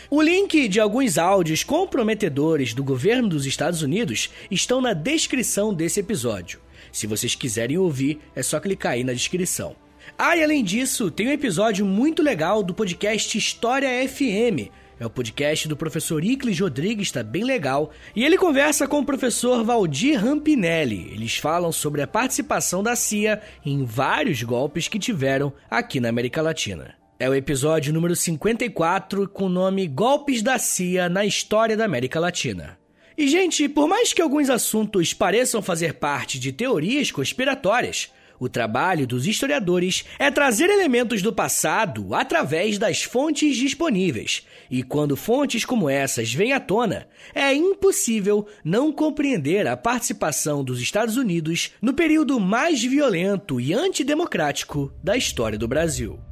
O 0.09 0.21
link 0.21 0.69
de 0.69 0.79
alguns 0.79 1.17
áudios 1.17 1.63
comprometedores 1.63 2.73
do 2.73 2.83
governo 2.83 3.27
dos 3.27 3.45
Estados 3.45 3.81
Unidos 3.81 4.29
estão 4.49 4.79
na 4.79 4.93
descrição 4.93 5.73
desse 5.73 5.99
episódio. 5.99 6.61
Se 6.89 7.05
vocês 7.05 7.35
quiserem 7.35 7.77
ouvir, 7.77 8.19
é 8.33 8.41
só 8.41 8.61
clicar 8.61 8.93
aí 8.93 9.03
na 9.03 9.11
descrição. 9.11 9.75
Ah, 10.17 10.37
e 10.37 10.43
além 10.43 10.63
disso, 10.63 11.11
tem 11.11 11.27
um 11.27 11.31
episódio 11.31 11.85
muito 11.85 12.23
legal 12.23 12.63
do 12.63 12.73
podcast 12.73 13.37
História 13.37 14.07
FM. 14.07 14.71
É 14.99 15.05
o 15.05 15.09
podcast 15.11 15.67
do 15.67 15.77
professor 15.77 16.23
Iclis 16.23 16.59
Rodrigues, 16.59 17.09
está 17.09 17.21
bem 17.21 17.43
legal. 17.43 17.91
E 18.15 18.25
ele 18.25 18.35
conversa 18.35 18.87
com 18.87 18.99
o 18.99 19.05
professor 19.05 19.63
Valdir 19.63 20.19
Rampinelli. 20.19 21.11
Eles 21.13 21.37
falam 21.37 21.71
sobre 21.71 22.01
a 22.01 22.07
participação 22.07 22.81
da 22.81 22.95
CIA 22.95 23.39
em 23.63 23.85
vários 23.85 24.41
golpes 24.41 24.87
que 24.87 24.97
tiveram 24.97 25.53
aqui 25.69 25.99
na 25.99 26.09
América 26.09 26.41
Latina. 26.41 26.95
É 27.19 27.29
o 27.29 27.35
episódio 27.35 27.93
número 27.93 28.15
54 28.15 29.27
com 29.29 29.45
o 29.45 29.49
nome 29.49 29.87
Golpes 29.87 30.41
da 30.41 30.57
CIA 30.57 31.07
na 31.09 31.25
História 31.25 31.77
da 31.77 31.85
América 31.85 32.19
Latina. 32.19 32.77
E, 33.15 33.27
gente, 33.27 33.67
por 33.69 33.87
mais 33.87 34.13
que 34.13 34.21
alguns 34.21 34.49
assuntos 34.49 35.13
pareçam 35.13 35.61
fazer 35.61 35.95
parte 35.95 36.39
de 36.39 36.51
teorias 36.51 37.11
conspiratórias, 37.11 38.11
o 38.39 38.49
trabalho 38.49 39.07
dos 39.07 39.25
historiadores 39.25 40.05
é 40.19 40.29
trazer 40.29 40.69
elementos 40.69 41.21
do 41.21 41.33
passado 41.33 42.13
através 42.13 42.77
das 42.77 43.03
fontes 43.03 43.55
disponíveis. 43.55 44.45
E 44.69 44.83
quando 44.83 45.15
fontes 45.15 45.65
como 45.65 45.89
essas 45.89 46.33
vêm 46.33 46.53
à 46.53 46.59
tona, 46.59 47.07
é 47.33 47.53
impossível 47.53 48.47
não 48.63 48.91
compreender 48.91 49.67
a 49.67 49.77
participação 49.77 50.63
dos 50.63 50.81
Estados 50.81 51.17
Unidos 51.17 51.71
no 51.81 51.93
período 51.93 52.39
mais 52.39 52.83
violento 52.83 53.59
e 53.59 53.73
antidemocrático 53.73 54.93
da 55.03 55.17
história 55.17 55.57
do 55.57 55.67
Brasil. 55.67 56.26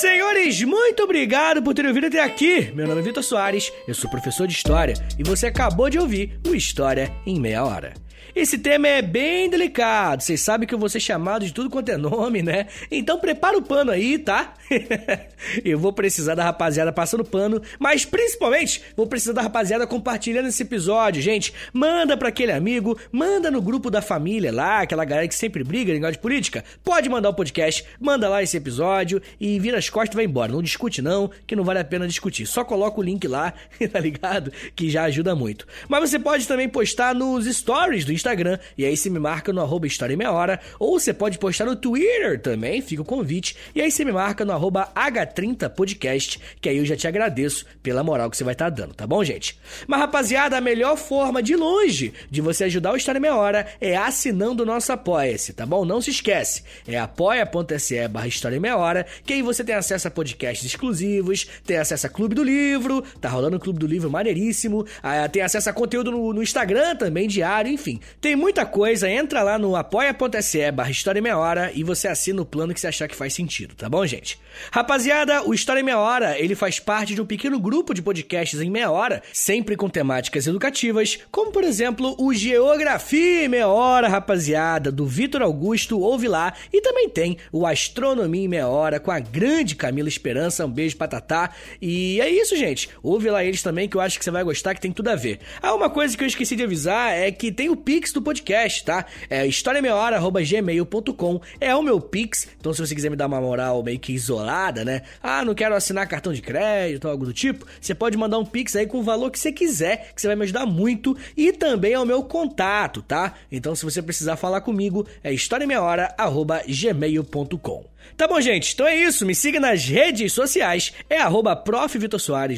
Senhores, 0.00 0.62
muito 0.62 1.02
obrigado 1.02 1.60
por 1.60 1.74
terem 1.74 1.88
ouvido 1.88 2.06
até 2.06 2.22
aqui. 2.22 2.70
Meu 2.72 2.86
nome 2.86 3.00
é 3.00 3.02
Vitor 3.02 3.20
Soares, 3.20 3.72
eu 3.84 3.92
sou 3.92 4.08
professor 4.08 4.46
de 4.46 4.54
História 4.54 4.94
e 5.18 5.24
você 5.24 5.48
acabou 5.48 5.90
de 5.90 5.98
ouvir 5.98 6.38
o 6.46 6.54
História 6.54 7.12
em 7.26 7.40
Meia 7.40 7.64
Hora. 7.64 7.94
Esse 8.38 8.56
tema 8.56 8.86
é 8.86 9.02
bem 9.02 9.50
delicado, 9.50 10.22
vocês 10.22 10.40
sabem 10.40 10.64
que 10.64 10.72
eu 10.72 10.78
vou 10.78 10.88
ser 10.88 11.00
chamado 11.00 11.44
de 11.44 11.52
tudo 11.52 11.68
quanto 11.68 11.88
é 11.88 11.96
nome, 11.96 12.40
né? 12.40 12.68
Então 12.88 13.18
prepara 13.18 13.58
o 13.58 13.62
pano 13.62 13.90
aí, 13.90 14.16
tá? 14.16 14.54
eu 15.64 15.76
vou 15.76 15.92
precisar 15.92 16.36
da 16.36 16.44
rapaziada 16.44 16.92
passando 16.92 17.24
pano, 17.24 17.60
mas 17.80 18.04
principalmente 18.04 18.80
vou 18.96 19.08
precisar 19.08 19.32
da 19.32 19.42
rapaziada 19.42 19.88
compartilhando 19.88 20.46
esse 20.46 20.62
episódio, 20.62 21.20
gente. 21.20 21.52
Manda 21.72 22.16
para 22.16 22.28
aquele 22.28 22.52
amigo, 22.52 22.96
manda 23.10 23.50
no 23.50 23.60
grupo 23.60 23.90
da 23.90 24.00
família 24.00 24.52
lá, 24.52 24.82
aquela 24.82 25.04
galera 25.04 25.26
que 25.26 25.34
sempre 25.34 25.64
briga, 25.64 25.92
negócio 25.92 26.12
de 26.12 26.20
política. 26.20 26.64
Pode 26.84 27.08
mandar 27.08 27.30
o 27.30 27.34
podcast, 27.34 27.84
manda 27.98 28.28
lá 28.28 28.40
esse 28.40 28.56
episódio 28.56 29.20
e 29.40 29.58
vira 29.58 29.78
as 29.78 29.90
costas 29.90 30.14
e 30.14 30.16
vai 30.16 30.26
embora. 30.26 30.52
Não 30.52 30.62
discute 30.62 31.02
não, 31.02 31.28
que 31.44 31.56
não 31.56 31.64
vale 31.64 31.80
a 31.80 31.84
pena 31.84 32.06
discutir. 32.06 32.46
Só 32.46 32.62
coloca 32.62 33.00
o 33.00 33.02
link 33.02 33.26
lá, 33.26 33.52
tá 33.92 33.98
ligado? 33.98 34.52
Que 34.76 34.88
já 34.88 35.02
ajuda 35.02 35.34
muito. 35.34 35.66
Mas 35.88 36.08
você 36.08 36.20
pode 36.20 36.46
também 36.46 36.68
postar 36.68 37.16
nos 37.16 37.44
stories 37.44 38.04
do 38.04 38.12
Instagram 38.12 38.27
Instagram, 38.28 38.58
e 38.76 38.84
aí 38.84 38.96
você 38.96 39.08
me 39.08 39.18
marca 39.18 39.52
no 39.52 39.60
arroba 39.60 39.86
História 39.86 40.16
Meia 40.16 40.32
Hora, 40.32 40.60
ou 40.78 40.98
você 40.98 41.14
pode 41.14 41.38
postar 41.38 41.64
no 41.64 41.74
Twitter 41.74 42.40
também, 42.40 42.82
fica 42.82 43.02
o 43.02 43.04
convite, 43.04 43.56
e 43.74 43.80
aí 43.80 43.90
você 43.90 44.04
me 44.04 44.12
marca 44.12 44.44
no 44.44 44.52
arroba 44.52 44.90
H30podcast, 44.94 46.38
que 46.60 46.68
aí 46.68 46.76
eu 46.76 46.84
já 46.84 46.96
te 46.96 47.08
agradeço 47.08 47.64
pela 47.82 48.04
moral 48.04 48.30
que 48.30 48.36
você 48.36 48.44
vai 48.44 48.52
estar 48.52 48.70
tá 48.70 48.70
dando, 48.70 48.94
tá 48.94 49.06
bom, 49.06 49.24
gente? 49.24 49.58
Mas, 49.86 50.00
rapaziada, 50.00 50.56
a 50.56 50.60
melhor 50.60 50.96
forma 50.96 51.42
de 51.42 51.56
longe 51.56 52.12
de 52.30 52.40
você 52.40 52.64
ajudar 52.64 52.92
o 52.92 52.96
História 52.96 53.20
Meia 53.20 53.36
Hora 53.36 53.66
é 53.80 53.96
assinando 53.96 54.62
o 54.62 54.66
nosso 54.66 54.92
Apoia-se, 54.92 55.52
tá 55.52 55.64
bom? 55.64 55.84
Não 55.84 56.00
se 56.00 56.10
esquece, 56.10 56.62
é 56.86 56.98
apoia.se 56.98 58.08
barra 58.08 58.26
História 58.26 58.60
Meia 58.60 58.76
Hora, 58.76 59.06
que 59.24 59.32
aí 59.32 59.42
você 59.42 59.64
tem 59.64 59.74
acesso 59.74 60.08
a 60.08 60.10
podcasts 60.10 60.66
exclusivos, 60.66 61.46
tem 61.64 61.78
acesso 61.78 62.06
a 62.06 62.10
Clube 62.10 62.34
do 62.34 62.42
Livro, 62.42 63.02
tá 63.20 63.28
rolando 63.28 63.56
o 63.56 63.60
Clube 63.60 63.78
do 63.78 63.86
Livro 63.86 64.10
maneiríssimo, 64.10 64.84
ah, 65.02 65.28
tem 65.28 65.42
acesso 65.42 65.70
a 65.70 65.72
conteúdo 65.72 66.10
no, 66.10 66.32
no, 66.32 66.42
Instagram 66.42 66.96
também, 66.96 67.28
diário, 67.28 67.70
enfim. 67.70 68.00
Tem 68.20 68.34
muita 68.34 68.66
coisa, 68.66 69.08
entra 69.08 69.42
lá 69.42 69.58
no 69.58 69.76
apoia.se 69.76 70.72
barra 70.72 70.90
História 70.90 71.20
em 71.20 71.22
Meia 71.22 71.38
Hora 71.38 71.70
e 71.74 71.84
você 71.84 72.08
assina 72.08 72.42
o 72.42 72.46
plano 72.46 72.74
que 72.74 72.80
você 72.80 72.88
achar 72.88 73.06
que 73.06 73.14
faz 73.14 73.32
sentido, 73.32 73.74
tá 73.74 73.88
bom, 73.88 74.04
gente? 74.06 74.38
Rapaziada, 74.72 75.42
o 75.46 75.54
História 75.54 75.80
em 75.80 75.84
Meia 75.84 75.98
Hora, 75.98 76.38
ele 76.38 76.54
faz 76.54 76.80
parte 76.80 77.14
de 77.14 77.22
um 77.22 77.26
pequeno 77.26 77.60
grupo 77.60 77.94
de 77.94 78.02
podcasts 78.02 78.60
em 78.60 78.70
meia 78.70 78.90
hora, 78.90 79.22
sempre 79.32 79.76
com 79.76 79.88
temáticas 79.88 80.46
educativas, 80.46 81.18
como 81.30 81.52
por 81.52 81.62
exemplo 81.62 82.16
o 82.18 82.34
Geografia 82.34 83.44
em 83.44 83.48
Meia 83.48 83.68
Hora, 83.68 84.08
rapaziada, 84.08 84.90
do 84.90 85.06
Vitor 85.06 85.42
Augusto, 85.42 86.00
ouve 86.00 86.26
lá, 86.26 86.52
e 86.72 86.80
também 86.80 87.08
tem 87.08 87.38
o 87.52 87.66
Astronomia 87.66 88.44
em 88.44 88.48
Meia 88.48 88.68
Hora 88.68 88.98
com 88.98 89.10
a 89.10 89.20
grande 89.20 89.76
Camila 89.76 90.08
Esperança, 90.08 90.66
um 90.66 90.70
beijo 90.70 90.96
pra 90.96 91.06
Tatá, 91.06 91.50
e 91.80 92.20
é 92.20 92.28
isso, 92.28 92.56
gente, 92.56 92.90
ouve 93.02 93.30
lá 93.30 93.44
eles 93.44 93.62
também 93.62 93.88
que 93.88 93.96
eu 93.96 94.00
acho 94.00 94.18
que 94.18 94.24
você 94.24 94.30
vai 94.30 94.42
gostar, 94.42 94.74
que 94.74 94.80
tem 94.80 94.92
tudo 94.92 95.08
a 95.08 95.14
ver. 95.14 95.38
Ah, 95.62 95.74
uma 95.74 95.88
coisa 95.88 96.16
que 96.16 96.24
eu 96.24 96.28
esqueci 96.28 96.56
de 96.56 96.64
avisar 96.64 97.12
é 97.12 97.30
que 97.30 97.52
tem 97.52 97.68
o 97.68 97.76
Pix 97.76 97.97
do 98.12 98.22
podcast, 98.22 98.84
tá? 98.84 99.04
É 99.28 99.44
historiameiahora.gmail.com, 99.46 101.40
é 101.60 101.74
o 101.74 101.82
meu 101.82 102.00
Pix, 102.00 102.46
então 102.58 102.72
se 102.72 102.80
você 102.80 102.94
quiser 102.94 103.10
me 103.10 103.16
dar 103.16 103.26
uma 103.26 103.40
moral 103.40 103.82
meio 103.82 103.98
que 103.98 104.12
isolada, 104.12 104.84
né? 104.84 105.02
Ah, 105.22 105.44
não 105.44 105.54
quero 105.54 105.74
assinar 105.74 106.06
cartão 106.06 106.32
de 106.32 106.40
crédito 106.40 107.06
ou 107.06 107.10
algo 107.10 107.26
do 107.26 107.32
tipo, 107.32 107.66
você 107.80 107.92
pode 107.94 108.16
mandar 108.16 108.38
um 108.38 108.44
Pix 108.44 108.76
aí 108.76 108.86
com 108.86 109.00
o 109.00 109.02
valor 109.02 109.30
que 109.30 109.38
você 109.38 109.52
quiser, 109.52 110.12
que 110.14 110.20
você 110.20 110.28
vai 110.28 110.36
me 110.36 110.44
ajudar 110.44 110.64
muito, 110.64 111.16
e 111.36 111.52
também 111.52 111.92
é 111.92 111.98
o 111.98 112.06
meu 112.06 112.22
contato, 112.22 113.02
tá? 113.02 113.34
Então 113.50 113.74
se 113.74 113.84
você 113.84 114.00
precisar 114.00 114.36
falar 114.36 114.60
comigo, 114.60 115.04
é 115.22 115.32
historiameiahora.gmail.com. 115.32 117.97
Tá 118.16 118.26
bom, 118.26 118.40
gente? 118.40 118.72
Então 118.74 118.86
é 118.86 118.96
isso. 118.96 119.24
Me 119.24 119.34
siga 119.34 119.60
nas 119.60 119.84
redes 119.84 120.32
sociais. 120.32 120.92
É 121.08 121.18
arroba 121.18 121.62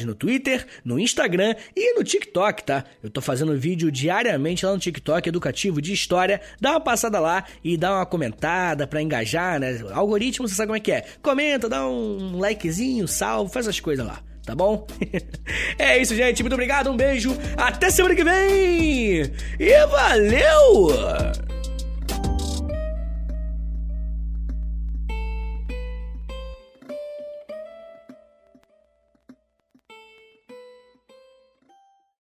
no 0.05 0.15
Twitter, 0.15 0.65
no 0.83 0.99
Instagram 0.99 1.55
e 1.75 1.93
no 1.93 2.03
TikTok, 2.03 2.63
tá? 2.63 2.83
Eu 3.03 3.09
tô 3.09 3.21
fazendo 3.21 3.57
vídeo 3.57 3.91
diariamente 3.91 4.65
lá 4.65 4.71
no 4.71 4.79
TikTok 4.79 5.27
educativo 5.29 5.81
de 5.81 5.93
história. 5.93 6.41
Dá 6.59 6.71
uma 6.71 6.81
passada 6.81 7.19
lá 7.19 7.43
e 7.63 7.77
dá 7.77 7.95
uma 7.95 8.05
comentada 8.05 8.87
pra 8.87 9.01
engajar, 9.01 9.59
né? 9.59 9.81
Algoritmo, 9.91 10.47
você 10.47 10.55
sabe 10.55 10.67
como 10.67 10.77
é 10.77 10.79
que 10.79 10.91
é. 10.91 11.05
Comenta, 11.21 11.69
dá 11.69 11.87
um 11.87 12.39
likezinho, 12.39 13.07
salve, 13.07 13.51
faz 13.51 13.67
as 13.67 13.79
coisas 13.79 14.05
lá 14.05 14.21
tá 14.45 14.55
bom? 14.55 14.87
é 15.77 15.97
isso, 16.01 16.15
gente. 16.15 16.41
Muito 16.41 16.53
obrigado, 16.53 16.89
um 16.91 16.97
beijo. 16.97 17.35
Até 17.55 17.89
semana 17.89 18.15
que 18.15 18.23
vem. 18.23 19.31
E 19.59 19.87
valeu! 19.87 21.60